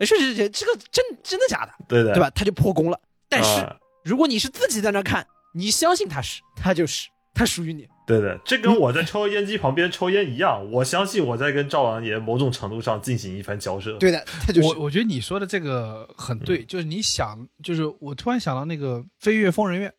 [0.00, 2.28] 哎是是是，这个真真的假的，对的，对吧？
[2.30, 3.00] 他就破功了。
[3.28, 5.24] 但是啊如果你是自己在那看，
[5.54, 7.86] 你相信他是，他就是，他属于你。
[8.06, 10.68] 对的，这跟我在抽烟机旁边抽烟一样。
[10.72, 13.96] 我相信我在跟赵王爷某种程度上进行一番交涉。
[13.98, 14.66] 对的，他就是。
[14.66, 19.88] 我我觉得你说的这个很嗯对，就是你想，就是我突然想到那个《飞跃疯人院》，《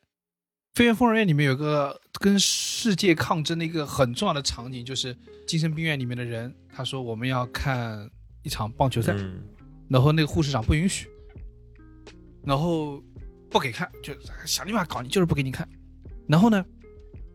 [0.74, 5.16] 飞跃疯人院》里面有个跟世界抗争的一个很重要的场景，就是
[5.48, 8.10] 精神病院里面的人，他说我们要看
[8.42, 9.42] 一场棒球赛，嗯
[9.92, 11.10] 然后那个护士长不允许，
[12.46, 13.04] 然后
[13.50, 14.14] 不给看，就
[14.46, 15.68] 想立马搞你，就是不给你看。
[16.28, 16.64] 然后呢，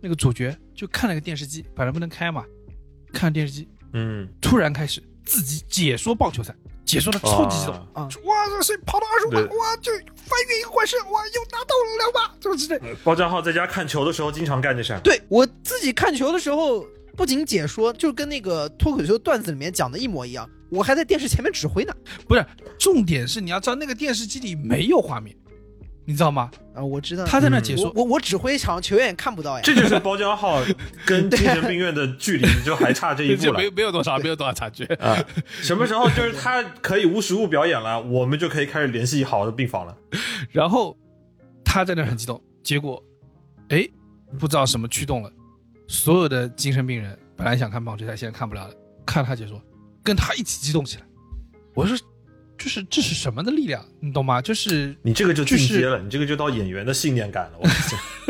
[0.00, 2.44] 那个主角就看了个电视机，本来不能开嘛，
[3.12, 7.74] 看电视机，嗯，突然开始自己解说棒球赛，解说的超级激动。
[7.92, 12.78] 啊哇，这谁跑到二十五码，哇，就翻越一个怪兽，哇，又拿到了两把，这么之类。
[12.88, 15.00] 呃包账号在家看球的时候经常干这事儿。
[15.00, 16.86] 对我自己看球的时候，
[17.16, 21.92] 不仅解说，就跟那个脱口秀段子里面讲的一模一样，我还在电视前面指挥呢。
[22.28, 22.44] 不是，
[22.78, 25.34] 重点是你要知道那个电视机里没有画面，
[26.04, 26.50] 你知道吗？
[26.74, 27.24] 啊，我知道。
[27.24, 29.62] 他在那解说，我我我指挥一场球员也看不到呀。
[29.64, 30.62] 这就是包浆号
[31.06, 34.84] 跟 精神病院的距离就还差这一步了 这没没有多少，没有多少差距。
[34.96, 35.16] 啊！
[35.62, 39.96] 什么时候就是他可以无实物表演了，我们就可以开始联系好的病房了。
[40.50, 40.94] 然后
[41.64, 43.02] 他在那很激动，结果，
[43.70, 43.88] 哎，
[44.38, 45.32] 不知道什么驱动了，
[45.88, 48.74] 所有的精神病人本来想看棒球赛，现在看不了了，
[49.04, 49.60] 看了他解说，
[50.02, 51.02] 跟他一起激动起来。
[51.74, 51.96] 我说，
[52.58, 54.40] 就是这是什么的力量，你懂吗？
[54.40, 57.58] 就是你这个就进就是阶了，你这个就到演员的信念感了。
[57.58, 57.70] 我跟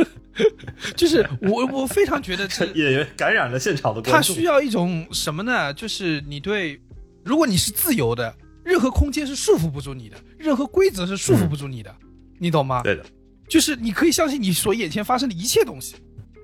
[0.05, 0.07] 你
[0.95, 4.43] 就是我我非常觉得这讲，演员感染了现场的他观众需。
[4.43, 5.73] 要一种什么呢？
[5.73, 6.79] 就是你对，
[7.25, 11.95] 如果你是自由的，任何空间是束缚不住你的，任何规则是束缚不住你的，
[12.39, 12.83] 你懂吗？
[12.83, 13.07] 对的，
[13.49, 15.95] 就是你可以相信你所眼前发生的一切东西，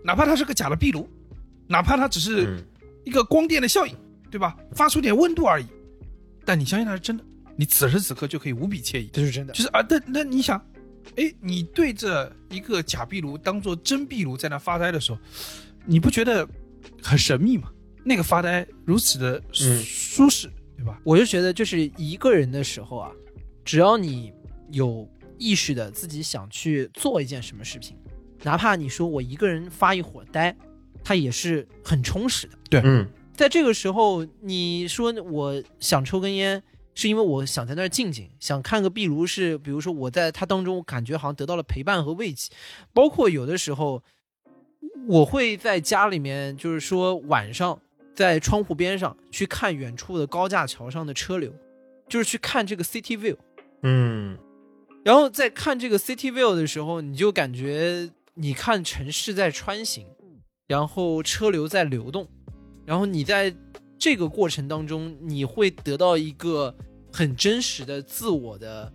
[0.05, 1.09] 哪怕它是个假的壁炉，
[1.67, 2.65] 哪怕它只是嗯，
[3.05, 3.97] 一个光电的效应，
[4.31, 4.57] 对吧？
[4.73, 5.67] 发出点温度而已，
[6.45, 7.25] 但你相信它是真的，
[7.57, 9.09] 你此时此刻就可以无比惬意。
[9.13, 9.63] 这是真的就。
[9.63, 10.59] 是啊，那那你想，
[11.17, 15.19] 哎，你对着一个假壁炉当做真壁炉在那发呆的时候，
[15.87, 16.47] 你不觉得
[17.03, 17.71] 很神秘吗？
[18.05, 21.01] 那个发呆如此的舒嗯舒适，对吧？
[21.05, 23.13] 我就觉得，就是一个人的时候啊，
[23.65, 24.33] 只要你
[24.73, 27.97] 有意识的自己想去做一件什么事情，
[28.43, 30.55] 哪怕你说我一个人发一会儿呆，
[31.05, 32.59] 它也是很充实的。
[32.70, 36.62] 对嗯，在这个时候，你说我想抽根烟，
[36.95, 42.51] 是因为我想在那儿静静，想看个壁炉是，比如说我在它当中，我感觉好像得到了陪伴和慰藉。
[42.93, 44.03] 包括有的时候，
[45.07, 47.80] 我会在家里面，就是说晚上
[48.14, 51.53] 在窗户边上去看远处的高架桥上的车流，
[52.09, 53.36] 就是去看这个 city view。
[53.82, 54.36] 嗯，
[55.05, 60.07] 然后在看这个 city view 的时候，你就感觉你看城市在穿行，
[60.66, 62.28] 然后车流在流动，
[62.87, 63.55] 然后你在
[63.99, 66.74] 这个过程当中，你会得到一个
[67.12, 68.93] 很真实的自我的，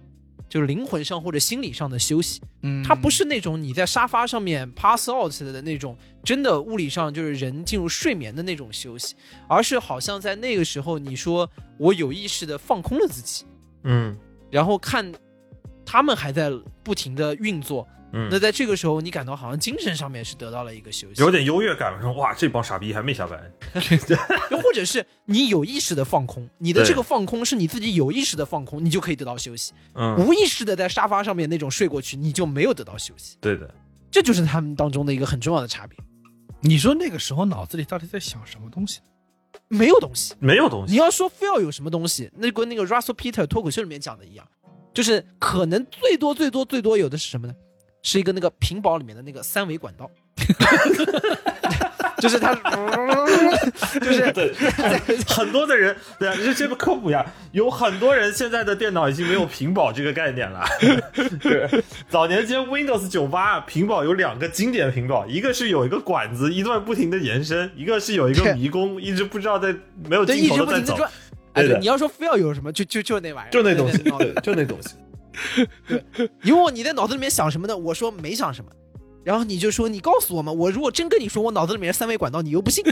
[0.49, 2.41] 就是灵魂上或者心理上的休息。
[2.63, 9.15] 嗯，它不是那种你在沙发上面 pass out 的那种，真的物理上就是人进入睡眠的那种休息，
[9.47, 13.45] 而是好像在那个时候，你说我有意识的放空了自己，
[13.83, 14.17] 嗯
[14.49, 15.13] 然后看
[15.85, 16.49] 他们还在
[16.83, 23.39] 不停的运作，嗯那在这个时候，你感到好像精神上面是得到了一个休息，有点优越感，说哇，这帮傻逼还没下班。
[24.49, 29.73] 又或者是你有意识的放空，你的这个放空是你自己有意识的放空，你就可以得到休息。
[29.93, 33.37] 嗯，无意识的在沙发上面那种睡过去，你就没有得到休息。
[33.41, 33.69] 对的，
[34.09, 35.97] 这就是他们当中的一个很重要的差别。
[36.61, 39.01] 你说那个时候脑子里到底在想什么东西？
[39.67, 40.93] 没有东西，没有东西。
[40.93, 44.47] 你要说非要有什么东西，那就跟那个 Russell Peter 脱口秀里面讲的一样，
[44.93, 47.53] 就是可能最多最多最多有的是什么呢？
[48.09, 50.09] 是一个那个屏保里面的那个三维管道，
[52.19, 52.55] 就是它，
[53.99, 54.53] 就是对，
[55.27, 60.65] 很多的人，对啊，这这不科普呀，有很多人现在的电脑已经没有屏保这个概念了。
[61.43, 61.69] 对，
[62.07, 69.75] 早年间 Windows 九八屏保有两个经典屏保，一个是有一个管子一段不停的延伸，一个是有一个迷宫，一直不知道在
[70.09, 70.97] 没有对，尽头的在走。
[71.53, 73.97] 对你要说非要有什么，就就就那玩意儿，就那东西，
[74.41, 74.95] 就那东西。
[76.41, 77.77] 你问我你在脑子里面想什么呢？
[77.77, 78.71] 我说没想什么，
[79.23, 82.83] 然后你就说你告诉我嘛，我如果真跟你说我脑子里面是三维管道，你又不信，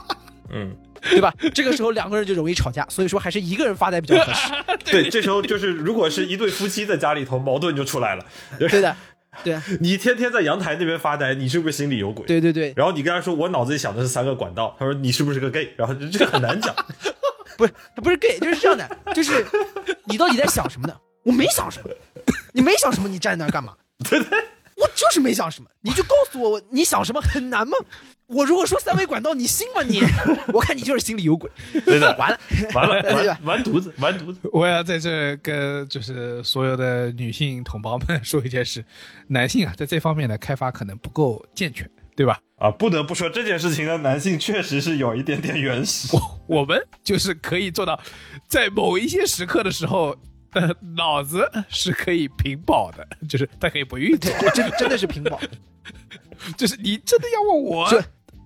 [0.52, 1.32] 嗯，对吧？
[1.54, 4.52] 这个时候两个人就容易吵架，所以说还是一个人发呆比较合适。
[4.84, 8.24] 对，这时候就是如果是一对夫妻在家里头，矛盾就出来了。
[8.58, 8.96] 对的，
[9.42, 12.24] 对你天天在阳台那边发呆，你是不是心里有鬼？
[12.26, 15.72] 对对对，然后你跟他说，我脑子里想的是三个管道，他说你是不是个 gay？
[15.76, 16.74] 然后这个很难讲。
[17.56, 19.46] 不是不是 gay，就是这样的，就是
[20.06, 20.94] 你到底在想什么呢？
[21.24, 21.90] 我没想什么，
[22.52, 23.74] 你没想什么，你站那儿干嘛？
[24.08, 24.38] 对对，
[24.76, 27.76] 我就是没想什么，你就告诉我你想什么，很难吗？
[28.26, 30.00] 我如果说三维管道，你信吗你？
[30.52, 31.50] 我看你就是心里有鬼。
[31.84, 32.38] 真的，完了，
[32.74, 33.02] 完了，
[33.44, 34.40] 完完犊子，完犊子。
[34.50, 38.82] 我要在这跟就是所有的女性同胞们 说一件事：
[39.28, 42.40] 男性啊，在这方面的开发可能不够健全，对吧？
[42.56, 46.08] 啊，不得不说这件事情呢，男性确实是有一点点原始。
[46.16, 48.00] 我我们就是可以做到，
[48.48, 50.16] 在某一些时刻的时候，
[50.54, 54.50] 呃， 脑子是可以屏保的，就是它可以不运作对，。
[54.50, 55.40] 这真真的是屏保。
[56.56, 57.88] 就是你真的要问我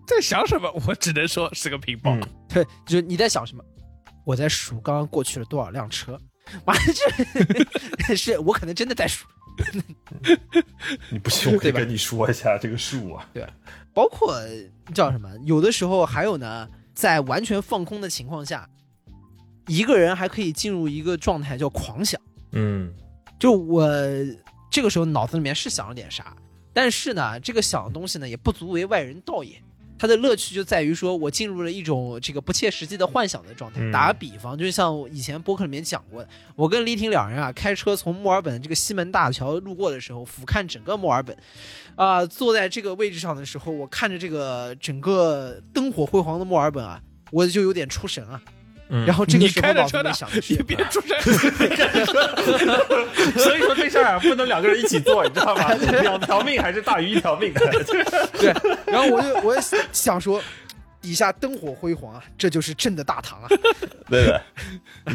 [0.07, 2.13] 在想什么，我只能说是个屏保。
[2.15, 3.63] 嗯对，就是你在想什么？
[4.25, 6.19] 我在数刚刚过去了多少辆车。
[6.65, 6.83] 完了，
[8.07, 9.27] 这 是我可能真的在数。
[11.11, 13.29] 你不信，我可以跟你说一下这个数啊。
[13.35, 13.47] 对
[13.93, 14.35] 包括
[14.95, 15.29] 叫什么？
[15.45, 18.69] 有的时候还有呢，在完全放空的情况下，
[19.69, 22.21] 一个人还可以进入一个状态叫狂想。
[22.53, 22.93] 嗯
[23.39, 23.89] 就我
[24.71, 26.37] 这个时候脑子里面是想了点啥，
[26.73, 29.63] 但是呢，这个想的东西呢也不足为外人道也。
[30.01, 33.81] 它的乐趣就在于说我进入了一种这个不切实际的幻想的状态。
[33.81, 41.37] 嗯打个比方，就像以前播客里面讲过的，我跟李挺两人啊开车从墨尔本这个西门大桥路过的时候，俯瞰整个墨尔本，
[41.97, 47.03] 啊、坐在这个位置上的时候，我看着这个整个灯火辉煌的墨尔本啊，
[47.33, 48.41] 我就有点出神啊。
[48.91, 51.19] 嗯然后这个你时候脑子里开着车的，是你别出声。
[53.39, 55.73] 所以说这事儿啊，不能两个人一起做，你知道吗？
[56.03, 57.53] 两条命还是大于一条命。
[58.39, 58.55] 对，
[58.87, 59.61] 然后我就我也
[59.93, 60.43] 想说，
[61.01, 63.49] 底下灯火辉煌啊，这就是朕的大堂啊，
[64.09, 64.43] 对的，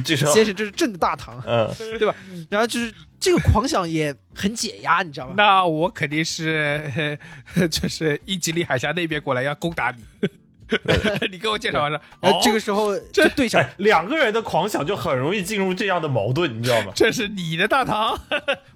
[0.06, 2.16] 先生，这是朕的大堂啊，嗯，对吧？
[2.50, 5.34] 然后就是这个狂想也很解压，你知道吗？
[5.36, 7.18] 那我肯定是，
[7.56, 10.04] 呃就是英吉利海峡那边过来要攻打你。
[11.32, 16.92] 你给我介绍完了， 哦，这个时候这对上，哎，两个人的狂想就很容易进入这样的矛盾，你知道吗？
[16.96, 18.20] 这是你的大唐，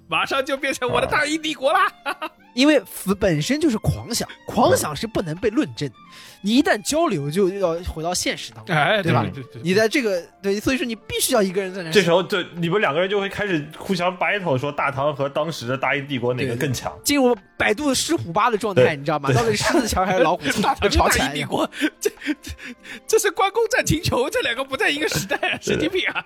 [0.08, 1.92] 马上就变成我的大英帝国啦。
[2.54, 5.94] 因为死本身就是狂想，狂想是不能被论证的，
[6.42, 9.24] 你一旦交流就要回到现实当中，哎，对吧？
[9.32, 16.92] 对对，你在这个对，所以说你必须要一个人在那这时候，对你们两个人就会开始互相 battle，说大唐和当时的大英帝国哪个更强？
[17.04, 19.30] 进入百度狮虎八的状态，你知道吗？
[19.32, 20.62] 到底是狮子强还是老虎强？
[20.62, 22.10] 大唐吵起跟大英帝国，这
[22.42, 22.50] 这
[23.06, 26.24] 这是关公战秦琼，这两个不在一个时代，神经病啊！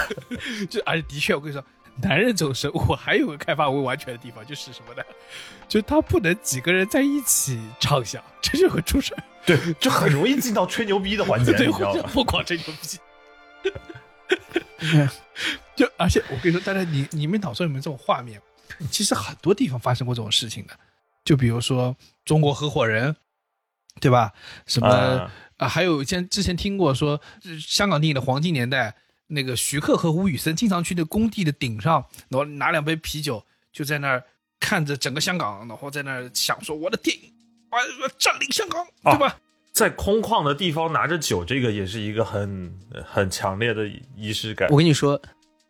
[0.70, 1.62] 就而且的确，我跟你说，
[2.02, 5.02] 男人这种生物还有个开发未完全的地方，就是什么呢？
[5.68, 9.22] 就他不能几个人在一起畅想， 这就会出事儿。
[9.44, 12.00] 对，就很容易进到吹牛逼的环节，对，你知道吗？
[12.04, 12.98] 我疯狂吹牛逼。
[15.74, 18.40] 就而且我跟你说，大家你你们脑中有没有这种画面？
[18.90, 20.78] 其实很多地方发生过这种事情的，
[21.24, 23.16] 就比如说中国合伙人，
[24.00, 24.32] 对吧？
[24.66, 25.68] 什么啊啊？
[25.68, 28.94] 还有前之前听过说，呃香港电影的黄金年代，
[29.28, 34.24] 那个徐克和吴宇森经常去那工地的顶上，然后拿两杯啤酒，就在那儿
[34.58, 37.30] 看着整个香港，然后在那儿想说我的电影
[37.70, 37.78] 啊
[38.18, 39.36] 占领香港，啊对吧？
[39.72, 42.72] 在空旷的地方拿着酒，这个也是一个很
[43.06, 44.78] 很强烈的仪式感我。
[44.78, 45.20] 跟你说，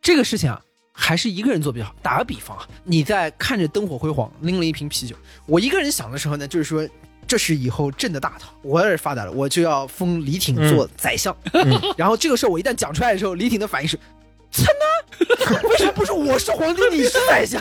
[0.00, 1.94] 这个事情啊，还是一个人做比较好。
[2.00, 6.88] 打个比方啊，你在看着灯火辉煌，拎了一瓶啤酒，我一个人想的时候呢，就是说。
[7.28, 11.36] 这是以后朕的大唐，我要是发达了，我就要封李挺做宰相。
[11.96, 13.96] 然后这个事儿我一旦讲出来的时候，李挺的反应是：
[14.50, 14.97] 操呢？
[15.68, 17.60] 为什么不是我是皇帝，你是宰相？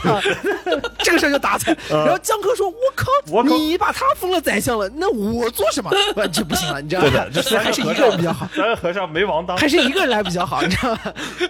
[1.00, 1.78] 这个事儿就打起来。
[1.90, 5.90] 然后江科说：“我靠，你把他封了宰相了，那我做什么？
[6.14, 7.30] 不这不行了，你知道吗对的，？
[7.34, 9.58] 这三还是一个人比较好，三个和尚没王当。
[9.58, 11.00] 还是一个人来比较好，你知道吗？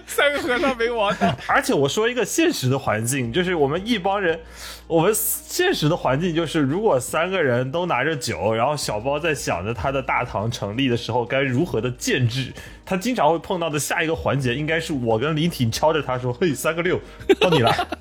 [0.06, 1.34] 三个和尚没王当。
[1.46, 4.40] 而且我说一个现实的环境，就是我们一帮人，
[4.86, 12.52] 我们现实的环境就是，如果三个人都拿着酒，然后小包在想着他的大唐成立的时候该如何的建制，
[12.88, 16.98] 他经常会碰到的下一个环节，应该是我跟李挺敲着他说：“嘿，三个六，
[17.38, 17.98] 到你了。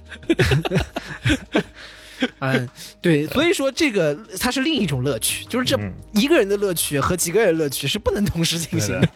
[2.39, 2.69] 嗯，
[3.01, 9.09] 对，所以说这个它是另一种乐趣，就是这嗯一个人的乐趣和几个人的乐趣是不能同时进行的。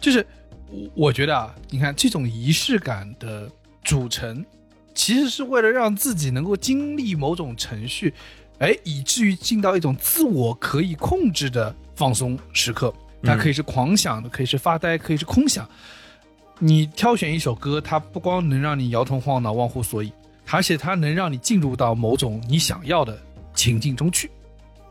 [0.00, 0.24] 就是
[0.70, 3.46] 我我觉得啊，你看这种仪式感的
[3.84, 4.42] 组成，
[4.94, 8.14] 其实是为了让自己能够经历某种程序，
[8.58, 12.90] 哎，以至于进到一种自我可以控制的放松时刻。
[13.24, 15.68] 它可以是狂想的，可以是发呆，可以是空想。
[16.58, 20.12] 你挑选一首歌，它不光能让你摇头晃脑、忘乎所以，
[20.50, 23.18] 而且它能让你进入到某种你想要的
[23.54, 24.30] 情境中去。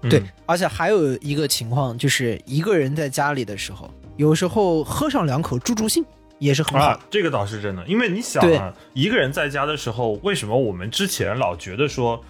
[0.01, 6.03] 嗯对，而且还有一个情况，就是一个人在家里的时候，有时候喝上两口助助兴
[6.39, 6.88] 也是很好。
[6.88, 12.21] 啊，这个倒是真的，因为你想对啊，一个人在家的时候，为什么我们之前老觉得说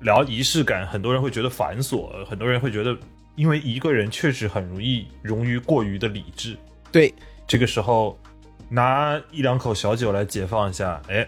[0.00, 2.94] 聊仪式感，很多人会觉得繁琐，很多人会觉得，
[3.34, 6.56] 因为一个人确实很容易容于过于的理智，
[6.90, 7.12] 对，
[7.46, 8.18] 这个时候
[8.68, 11.26] 拿一两口小酒来解放一下，哎，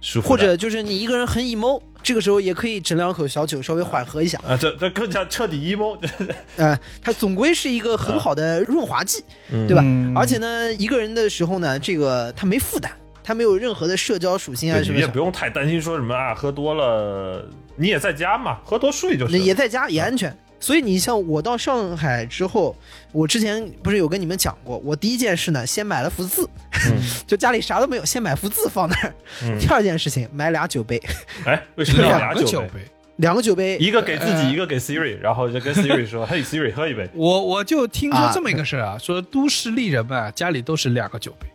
[0.00, 0.28] 舒服。
[0.28, 4.38] 或者就是你一个人很 emo，这个时候也可以整两口小酒稍微缓和一下。
[4.46, 5.98] 啊，这这更加彻底 emo，
[6.56, 9.82] 呃，它总归是一个很好的润滑剂，嗯对吧？
[9.84, 12.90] 嗯而且呢，一个人的时候呢，这个他没负担，
[13.24, 15.18] 他没有任何的社交属性啊什么也不。
[15.18, 17.44] 用太担心说什么啊，喝多了
[17.76, 19.38] 你也在家嘛，喝多睡就是。
[19.38, 20.36] 也在家也安全。
[20.60, 22.76] 所以你像我到上海之后，
[23.12, 26.48] 我之前不是有跟你们讲过，我第一件事呢，先买了幅字，
[27.26, 29.14] 就家里啥都没有，先买幅字放那儿。
[29.42, 31.00] 嗯第二件事情，买俩酒杯，
[31.44, 32.44] 哎，为什么要两俩酒杯？
[32.44, 32.68] 个酒杯，
[33.16, 37.08] 两个酒杯，一个给自己，呃一个给 Siri，然后就跟 Siri 说：“嘿，Siri，喝一杯。
[37.14, 41.46] 我我就听说啊这么一个事儿啊，说都市丽人们啊，家里都是两个酒杯，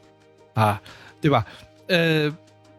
[0.54, 0.82] 啊，
[1.22, 1.46] 对吧？
[1.88, 2.34] 呃，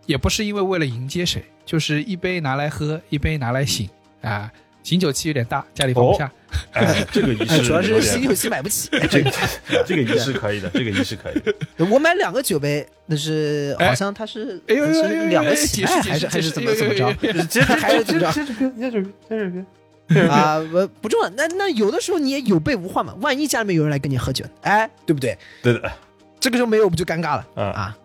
[0.06, 3.88] 也不是因为为了迎接谁，就是一杯拿来喝，一杯拿来醒
[4.22, 4.50] 啊。
[4.84, 6.30] 醒酒器有点大，家里放不下。
[6.72, 8.88] 哎，这个仪哎，式 主要是醒酒器买不起。
[9.10, 9.32] 这个
[9.84, 11.42] 这个仪式可以的，这个仪式可以。
[11.90, 15.24] 我买两个酒杯，那是哎好像它是哎呦呦呦是呦！
[15.30, 17.12] 两个起哎解释卖还是还是怎么怎么着？
[17.46, 20.28] 接着还是接着编，接着编，接着编。
[20.28, 21.28] 啊，不不重要。
[21.30, 25.36] 那那有的时候你也有备无患嘛，万一家里面有人来跟你喝酒，哎，对不对？
[25.62, 25.90] 对的，
[26.38, 27.96] 这个时候没有不就尴尬了嗯啊？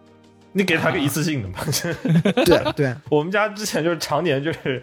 [0.54, 1.60] 你给他个一次性的嘛。
[2.46, 4.82] 对对，我们家之前就是常年就是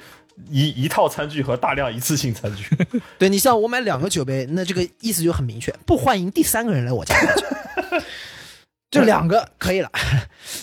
[0.49, 2.77] 一一套餐具和大量一次性餐具。
[3.19, 7.47] 对你像我买两个酒杯，那这个意思就很明确，不欢迎第三个人来我家喝酒。
[8.89, 9.91] 这两个可以了，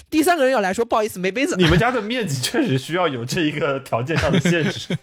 [0.10, 1.56] 第三个人要来说不好意思没杯子。
[1.58, 4.98] 你们家的面积确实需要有这一个条件上的限制。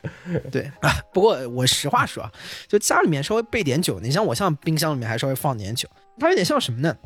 [0.50, 2.32] 对啊，不过我实话说啊，
[2.66, 6.96] 就家里面稍微备点酒，你像我像冰箱里面还稍微放点酒，它有点像什么呢？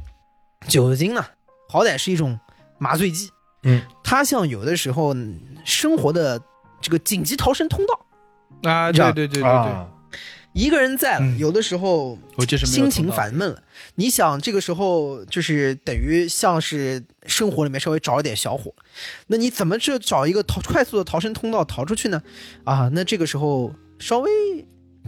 [0.68, 1.26] 酒精呢，
[1.68, 2.38] 好歹是一种
[2.78, 3.28] 麻醉剂，
[3.64, 6.40] 嗯，它像有的时候嗯生活的
[6.84, 8.70] 这个紧急逃生通道。
[8.70, 9.88] 啊，对对对对对，啊，
[10.52, 12.18] 一个人在了，嗯有的时候
[12.64, 13.62] 心情烦闷了。
[13.96, 18.72] 你想这个时候就是等于像是生活里面稍微着了点小火，
[19.28, 22.22] 那你怎么这找一个逃快速的逃生通道逃出去呢？
[22.64, 24.30] 啊，那这个时候稍微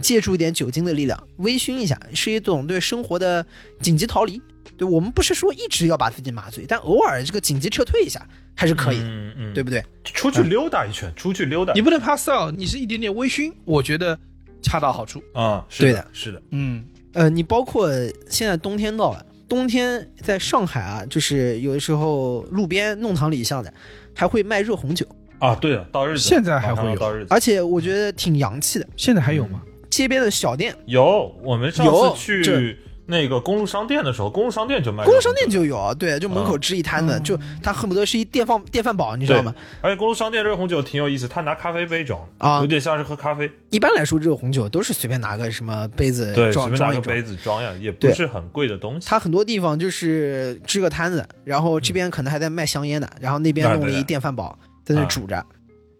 [0.01, 3.45] 借助一点酒精的力量，微醺一下，是一种对生活的
[3.81, 4.41] 紧急逃离。
[4.77, 8.27] 对我们不是说一直要把自己麻醉，但偶尔这个紧急撤退一下
[8.57, 9.83] 还是可以的，嗯嗯，对不对？
[10.03, 14.17] 出去溜达一圈，出去溜达你不能 pass out，你是一点点微醺，我觉得
[14.63, 15.21] 恰到好处。
[15.33, 16.83] 啊，是对的，是的，嗯，
[17.13, 17.89] 呃，你包括
[18.27, 23.71] 现在冬天到了，冬天在上海啊，就是有的时候路边弄堂里巷的
[24.15, 25.05] 还会卖热红酒，
[25.37, 27.27] 啊，对的，到日子现在还会有到日子。
[27.29, 28.87] 而且我觉得挺洋气的。
[28.97, 29.61] 现在还有吗？
[29.89, 32.77] 街边的小店，有，我们上次去
[33.09, 39.55] 那个公路商店的时候，公路商店就卖，公路商店，就有啊，对，就门口嗯支一摊子，就他恨不得是一电饭电饭煲，你知道吗？
[39.81, 47.23] 而且公路商店热红酒挺有意思，他拿咖啡杯装啊有点像是喝咖啡，一般来说，热红酒都是随便拿个什么杯子对，随装装一装便拿个杯。
[47.23, 49.07] 子装呀，也不是很贵的东西。
[49.07, 55.45] 他很多地方就是支个摊子，然后这边可能还在卖香烟的，然后那边弄了一电饭煲在那啊煮着，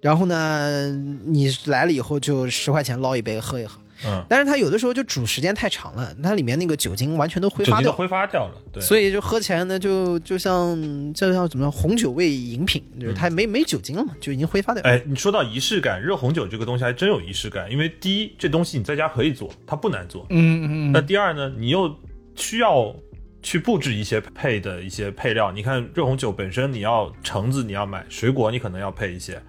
[0.02, 0.92] 然后呢，
[1.26, 3.80] 你来了以后就十块钱捞一杯喝一喝。
[4.06, 14.90] 嗯，但是它有的时候就煮时间太长了，它里面那个酒精完全都挥发掉挥发掉了，对，所以就喝起来呢，就就像就像怎么样红酒味饮品，就是它没没酒精了嘛，就已经挥发掉了。
[14.90, 20.26] 哎，你说到仪式感，热红酒这个东西还真有仪式感，因为第一，这东西你在家可以做，它不难做。
[20.30, 21.94] 嗯嗯嗯，那第二呢，你又
[22.36, 22.96] 需要
[23.42, 25.52] 去布置一些配的一些配料。
[25.52, 29.42] 你看热红酒本身，你要橙子你要买，水果你可能要配一些，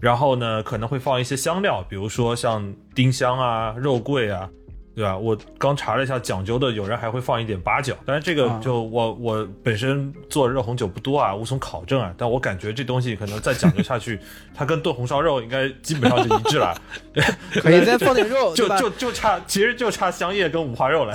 [0.00, 4.48] 然后呢可能会放一些香料，比如说像丁香啊、肉桂啊。
[4.96, 5.16] 对吧？
[5.16, 12.14] 我刚查了一下，讲究的有人还会放一点八角，但是这个啊就我我本身做热红酒不多啊，无从考证啊。
[12.16, 14.18] 但我感觉这东西可能再讲究下去，
[14.54, 16.74] 它跟炖红烧肉应该基本上就一致了。
[17.60, 18.66] 可以再放点肉，就？
[18.78, 21.14] 就就差，其实就差香叶跟五花肉了。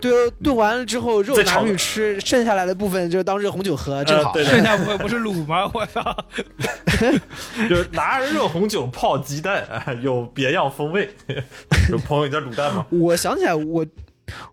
[0.00, 4.32] 对，炖完了之后 肉拿再炒出去吃，剩下来的部分就当热红酒喝，正好。
[4.32, 5.68] 对剩下部分不是卤吗？
[5.74, 6.16] 我操！
[7.68, 11.08] 就是拿热红酒泡鸡蛋，啊有别样风味。
[11.90, 12.86] 有朋友你在卤蛋吗？
[12.90, 13.86] 我想起来，我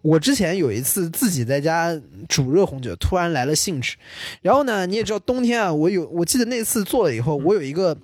[0.01, 1.93] 我之前有一次自己在家
[2.29, 3.95] 煮热红酒，突然来了兴致。
[4.41, 7.95] 然后呢，你也知道冬天啊，我有我记得那次做了以后，我有一个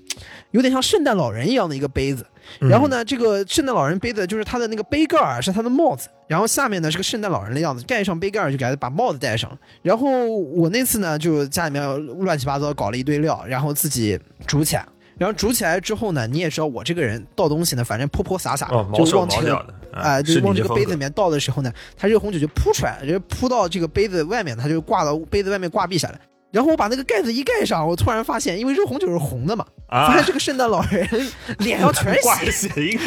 [0.51, 2.25] 有点像圣诞老人一样的一个杯子。
[2.59, 9.57] 然后呢，这个圣诞老人杯子就是它的那个杯盖儿是它的帽子，然后下面呢是个圣诞老人的样子，盖上杯盖儿就给他把帽子戴上了。
[9.83, 14.85] 然后我那次呢，就家里面乱七八糟搞了一堆料，然后自己煮起来。
[15.17, 26.19] 然后煮起来之后呢，你也知道我这个人倒东西呢，反正泼泼洒洒就往这个啊、就是往这个杯子里面倒的时候呢，它热红酒就扑出来了，就扑到这个杯子外面，它就挂到杯子外面挂壁下来。
[26.51, 31.07] 然后我把那个盖子一盖上，我突然发现，因为热红酒是红的嘛，发啊现，这个圣诞老人
[31.59, 32.99] 脸上全是挂血，着血印，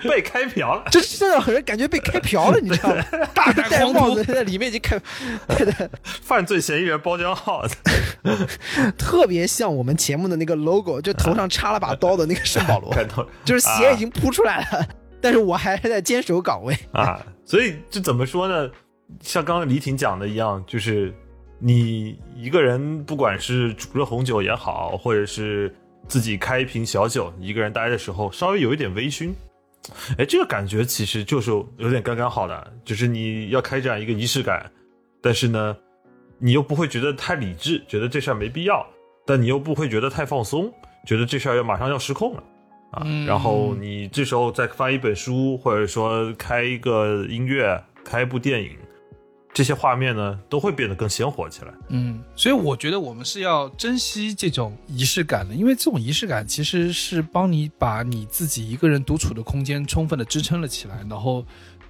[0.08, 0.82] 被开瓢了。
[0.90, 3.04] 这圣诞老人感觉被开瓢了，你知道吗？
[3.68, 4.98] 戴帽子在里面已经开，
[6.24, 7.66] 犯罪嫌疑人包浆号，
[8.96, 12.96] 特别像我们节目的那个 logo，就头上插了把刀的那个圣保罗，
[13.44, 14.86] 就是血已经扑出来了，
[15.20, 16.76] 但是我还是在坚守岗位。
[16.92, 18.70] 啊，所以这怎么说呢？
[19.20, 21.12] 像刚刚李挺讲的一样，就是
[21.58, 25.74] 你一个人，不管是煮热红酒也好，或者是
[26.06, 29.32] 自己开一瓶小酒，一个人待的时候，稍微有一点微醺，
[30.16, 34.70] 哎，这个感觉其实就是有点刚刚好的，就是你要开展一个仪式感，
[35.20, 35.76] 但是呢，
[36.38, 38.86] 你又不会觉得太理智，觉得这事儿没必要，
[39.26, 40.72] 但你又不会觉得太放松，
[41.04, 42.42] 觉得这事儿要马上要失控了。
[42.90, 48.70] 啊，嗯然后你这时候再翻一本书，或者说开一个音乐，开一部电影，
[49.52, 51.72] 这些画面呢都会变得更鲜活起来。
[51.88, 61.44] 嗯，所以我觉得我们是要珍惜这种仪式感的，因为这种仪式感其实是帮你把你自己一个人独处的空间充分的支撑了起来，然后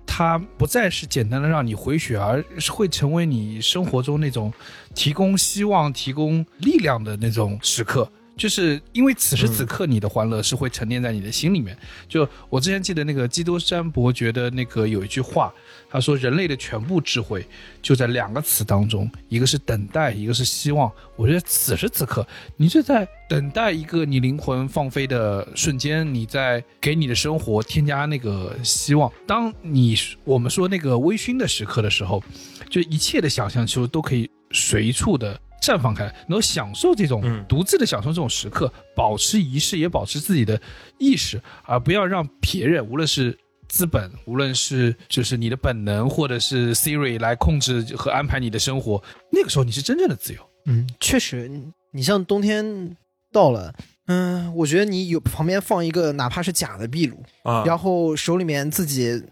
[0.07, 4.53] 它不再是简单的让你回血，而是会成为你生活中那种
[4.95, 8.11] 提供希望、提供力量的那种时刻。
[8.41, 11.77] 就是因为此时此刻你的欢乐是会沉淀在你的心里面。
[12.09, 15.53] 就我之前记得那个基督山伯爵的那个有一句话，
[15.91, 17.47] 他说人类的全部智慧
[17.83, 20.91] 就在两个词当中，一个是等待，一个是希望。
[21.17, 22.27] 我觉得此时此刻，
[22.57, 29.13] 你是在等待一个你灵魂放飞的瞬间，你在给你的生活添加那个希望。
[29.27, 32.25] 当你我们说那个微醺的时刻的时候，
[32.71, 35.39] 就一切的想象其实都可以随处的。
[35.61, 40.61] 绽放开来，能够享受这种嗯独自的享受这种时刻，保持仪式，也保持自己的
[40.99, 43.39] 意识，而不要让别人，无论是
[43.69, 50.41] 资本，无论是就是你的本能，或者是 Siri 来控制和安排你的生活，那个时候你是真正的自由。
[50.67, 52.97] 嗯，确实，你你像冬天
[53.33, 53.75] 到了，
[54.07, 59.23] 嗯，我觉得你有旁边放一个哪怕是假的壁炉，啊，然后手里面自己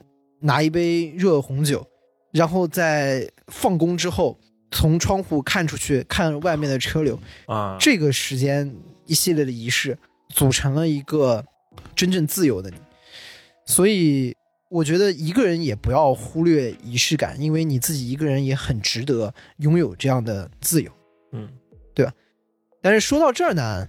[0.41, 1.87] 拿一杯热红酒，
[2.33, 4.39] 然后在放工之后
[4.71, 8.75] 从窗户看出去看外面的车流，啊，这个时间
[9.07, 9.97] 一系列的仪式
[10.29, 11.45] 组成了一个
[11.97, 12.77] 真正自由的你，
[13.65, 14.37] 所以
[14.69, 20.91] 我觉得一个人也不要忽略仪式感，因为你自己一个人也很值得拥有这样的自由。
[21.33, 21.49] 嗯，
[21.95, 22.13] 对吧
[22.83, 23.89] 但是说到这儿呢，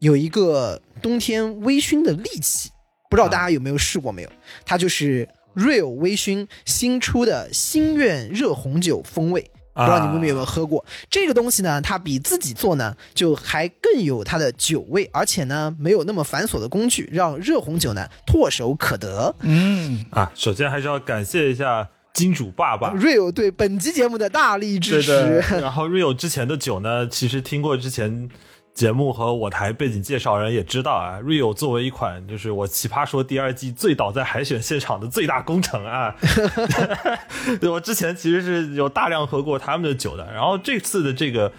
[0.00, 2.70] 有一个冬天微醺的利器，
[3.08, 4.30] 不知道大家有没有试过没有？
[4.64, 9.50] 它就是 Real 微醺新出的心愿热红酒风味。
[9.76, 11.80] 不知道你们有没有喝过、这个东西呢？
[11.82, 19.34] 它比自己做呢，就还更有它的酒味，而且呢，没有那么繁琐的工具，让热红酒呢唾手可得。
[19.42, 22.94] 嗯，啊，首先还是要感谢一下金主爸爸。
[22.94, 28.30] Rio 对本期节目的大力支对持的，，然后 Rio 之前的酒呢，其实听过之前
[28.76, 36.14] 节目和我台背景介绍人也知道啊，Rio 作为一款就是我奇葩说第二季最倒在海选现场的最大工程啊，
[37.58, 41.50] 对我之前其实是有大量喝过他们的酒的，然后这次的这个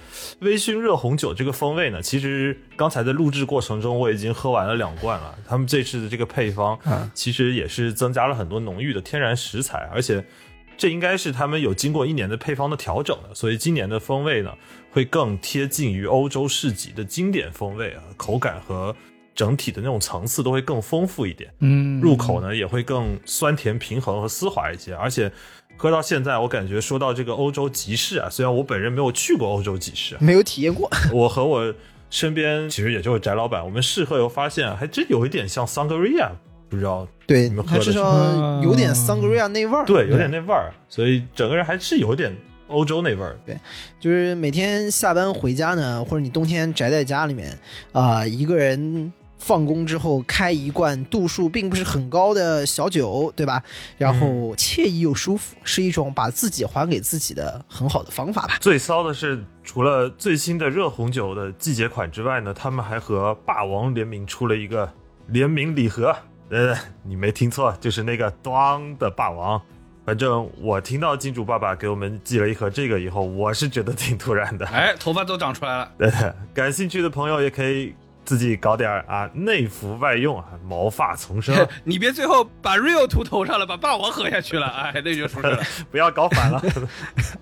[0.42, 6.78] 微醺热红酒这个风味呢，其实刚才在录制过程中我已经喝完了两罐了，他们这次的这个配方
[7.16, 10.24] 其实也是增加了很多浓郁的天然食材，而且。
[10.80, 14.54] 这应该是他们有经过一年的配方的调整的，所以今年的风味呢
[14.98, 18.96] 会更贴近于欧洲市集的经典风味啊，口感和
[19.36, 25.32] 整体的那种层次都会更丰富一点，嗯，入口呢也会更酸甜平衡和丝滑一些，而且
[25.78, 30.90] 喝到现在，我感觉说到这个欧洲集市啊，虽然我本人没有去过欧洲集市，没有体验过。
[31.14, 31.72] 我和我
[32.10, 36.32] 身边其实也就是翟老板，我们试喝以后发现还真有一点像桑格利亚，
[36.70, 39.86] 不知道对你们，喝的是少有点桑格利亚那味儿。
[39.86, 42.36] 对，有点那味儿，所以整个人还是有点
[42.68, 43.38] 欧洲那味儿。
[43.46, 43.58] 对
[44.00, 47.58] 就是每天下班回家呢，或者你冬天宅在家里面，
[47.92, 53.62] 啊、一个人放工之后开一罐度数并不是很高的小酒，对吧？
[53.98, 58.58] 然后惬意又舒服，是一种把自己还给自己的很好的方法吧。
[58.60, 64.92] 最骚的是，除了最新的热红酒的季节款之外呢，他们还和霸王联名出了一个
[65.28, 66.16] 联名礼盒。
[66.50, 66.74] 呃，
[67.04, 69.62] 你没听错，就是那个咣的霸王。
[70.08, 74.66] 反正我听到金主爸爸给我们寄了一盒这个以后，我是觉得挺突然的。
[74.68, 75.92] 哎，头发都长出来了。
[76.00, 76.10] 对，
[76.54, 77.94] 感兴趣的朋友也可以
[78.24, 81.54] 自己搞点儿啊，内服外用啊，毛发丛生，
[81.84, 85.62] 你别最后把 real 涂头上了，把霸王喝下去了，哎，那就出事了。
[85.92, 86.64] 不要搞反了。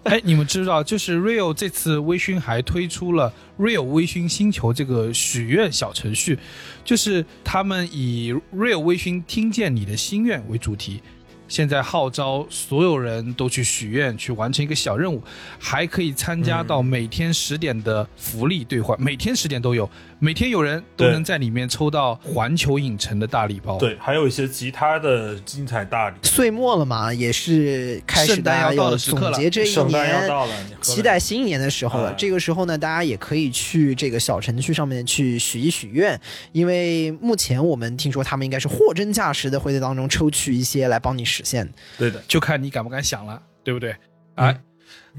[0.06, 6.40] 哎，你们知道，就是 real 这次微醺还推出了 real 微醺星球这个许愿小程序，
[6.84, 11.04] 就是他们以 real 微醺听见你的心愿为主题。
[11.47, 15.22] 现在号召所有人都去许愿，去完成一个小任务，
[15.59, 19.89] 还可以参加到每天十点的福利兑换，每天十点都有，
[20.20, 23.78] 每天有人都能在里面抽到环球影城的大礼包。
[23.78, 26.16] 对，还有一些其他的精彩大礼。
[26.24, 32.10] 岁末了嘛，也是开始圣诞大家要总结这一圣诞要年，到了，你喝了期待新一年的时候了。
[32.10, 36.20] 哎这个时候呢，大家也可以去这个小程序上面去许一许愿，
[36.54, 41.70] 因为目前我们听说他们应该是货真价实的会在当中抽取一些来帮你实现。
[41.98, 43.94] 对的，就看你敢不敢想了，对不对？
[44.36, 44.58] 哎，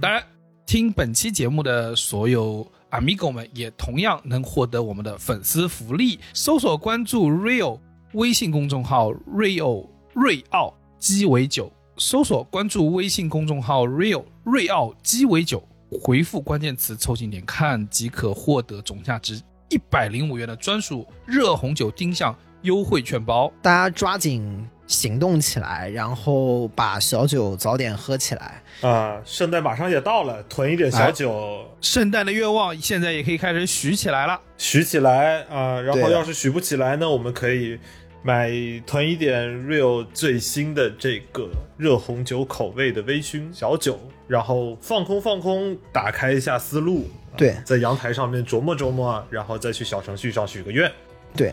[0.01, 0.23] 当然，
[0.65, 7.79] 听本期节目的所有 amigo 们也同样能获得我们的粉丝福利，搜索关注 Rio
[8.13, 15.63] 微信公众号 Rio 瑞奥鸡尾酒，搜索关注微信公众号 Real 瑞奥鸡尾酒，
[16.01, 23.53] 回复关键词“凑近点看”即可获得总价值一百零五元的专属热红酒丁香优惠券包。
[23.61, 28.63] 大家抓紧行动起来，然后把小酒早点喝起来。
[28.83, 31.65] 啊，圣诞马上也到了，囤一点小酒。
[31.81, 34.41] 圣诞的愿望现在也可以开始许起来了。
[34.59, 37.79] 许起来啊、然后要是许不起来呢，我们可以
[38.23, 38.51] 买
[38.87, 50.91] 囤一点 Real 最新的这个热红酒口味的微醺小酒，然后放空放空，打开一下思路，啊对在阳台上面琢磨琢磨，然后再去小程序上许个愿。
[51.35, 51.53] 对，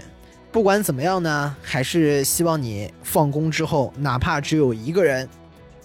[0.53, 5.27] 不管怎么样呢，还是希望你放工之后，哪怕只有一个人，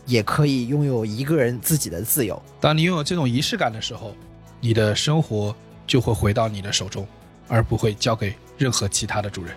[0.05, 2.41] 也可以拥有一个人自己的自由。
[2.61, 4.15] 当你拥有这种仪式感的时候，
[4.61, 7.09] 你的生活就会回到你的手中，
[7.49, 9.57] 而不会交给任何其他的主人。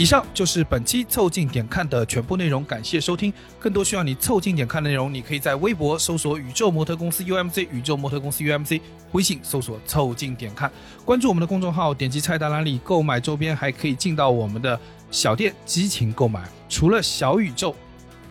[0.00, 3.30] 以上就是本期凑近点看的全部内容，感谢收听。
[3.58, 8.80] 更多需要你凑近点看的内容，你可以在微博搜索“宇宙模特公司 UMC”，宇宙模特公司 UMC，
[9.12, 10.72] 微信搜索“凑近点看”，
[11.04, 16.48] 关注我们的公众号，点击菜单栏里购买周边，还可以进到我们的小店激情购买。
[16.66, 17.76] 除了小宇宙，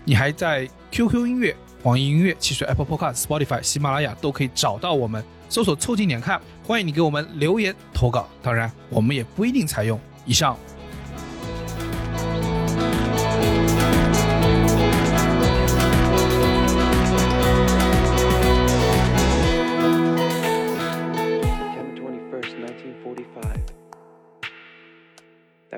[0.04, 8.28] 你还在 QQ 音乐、网易音乐、汽水 Apple Podcast、Spotify、喜马拉雅都可以找到我们，搜索“凑近点看”，欢迎你给我们留言投稿。
[8.42, 10.00] 当然，我们也不一定采用。
[10.26, 10.58] 以上。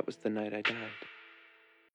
[0.01, 1.10] That was the night I died.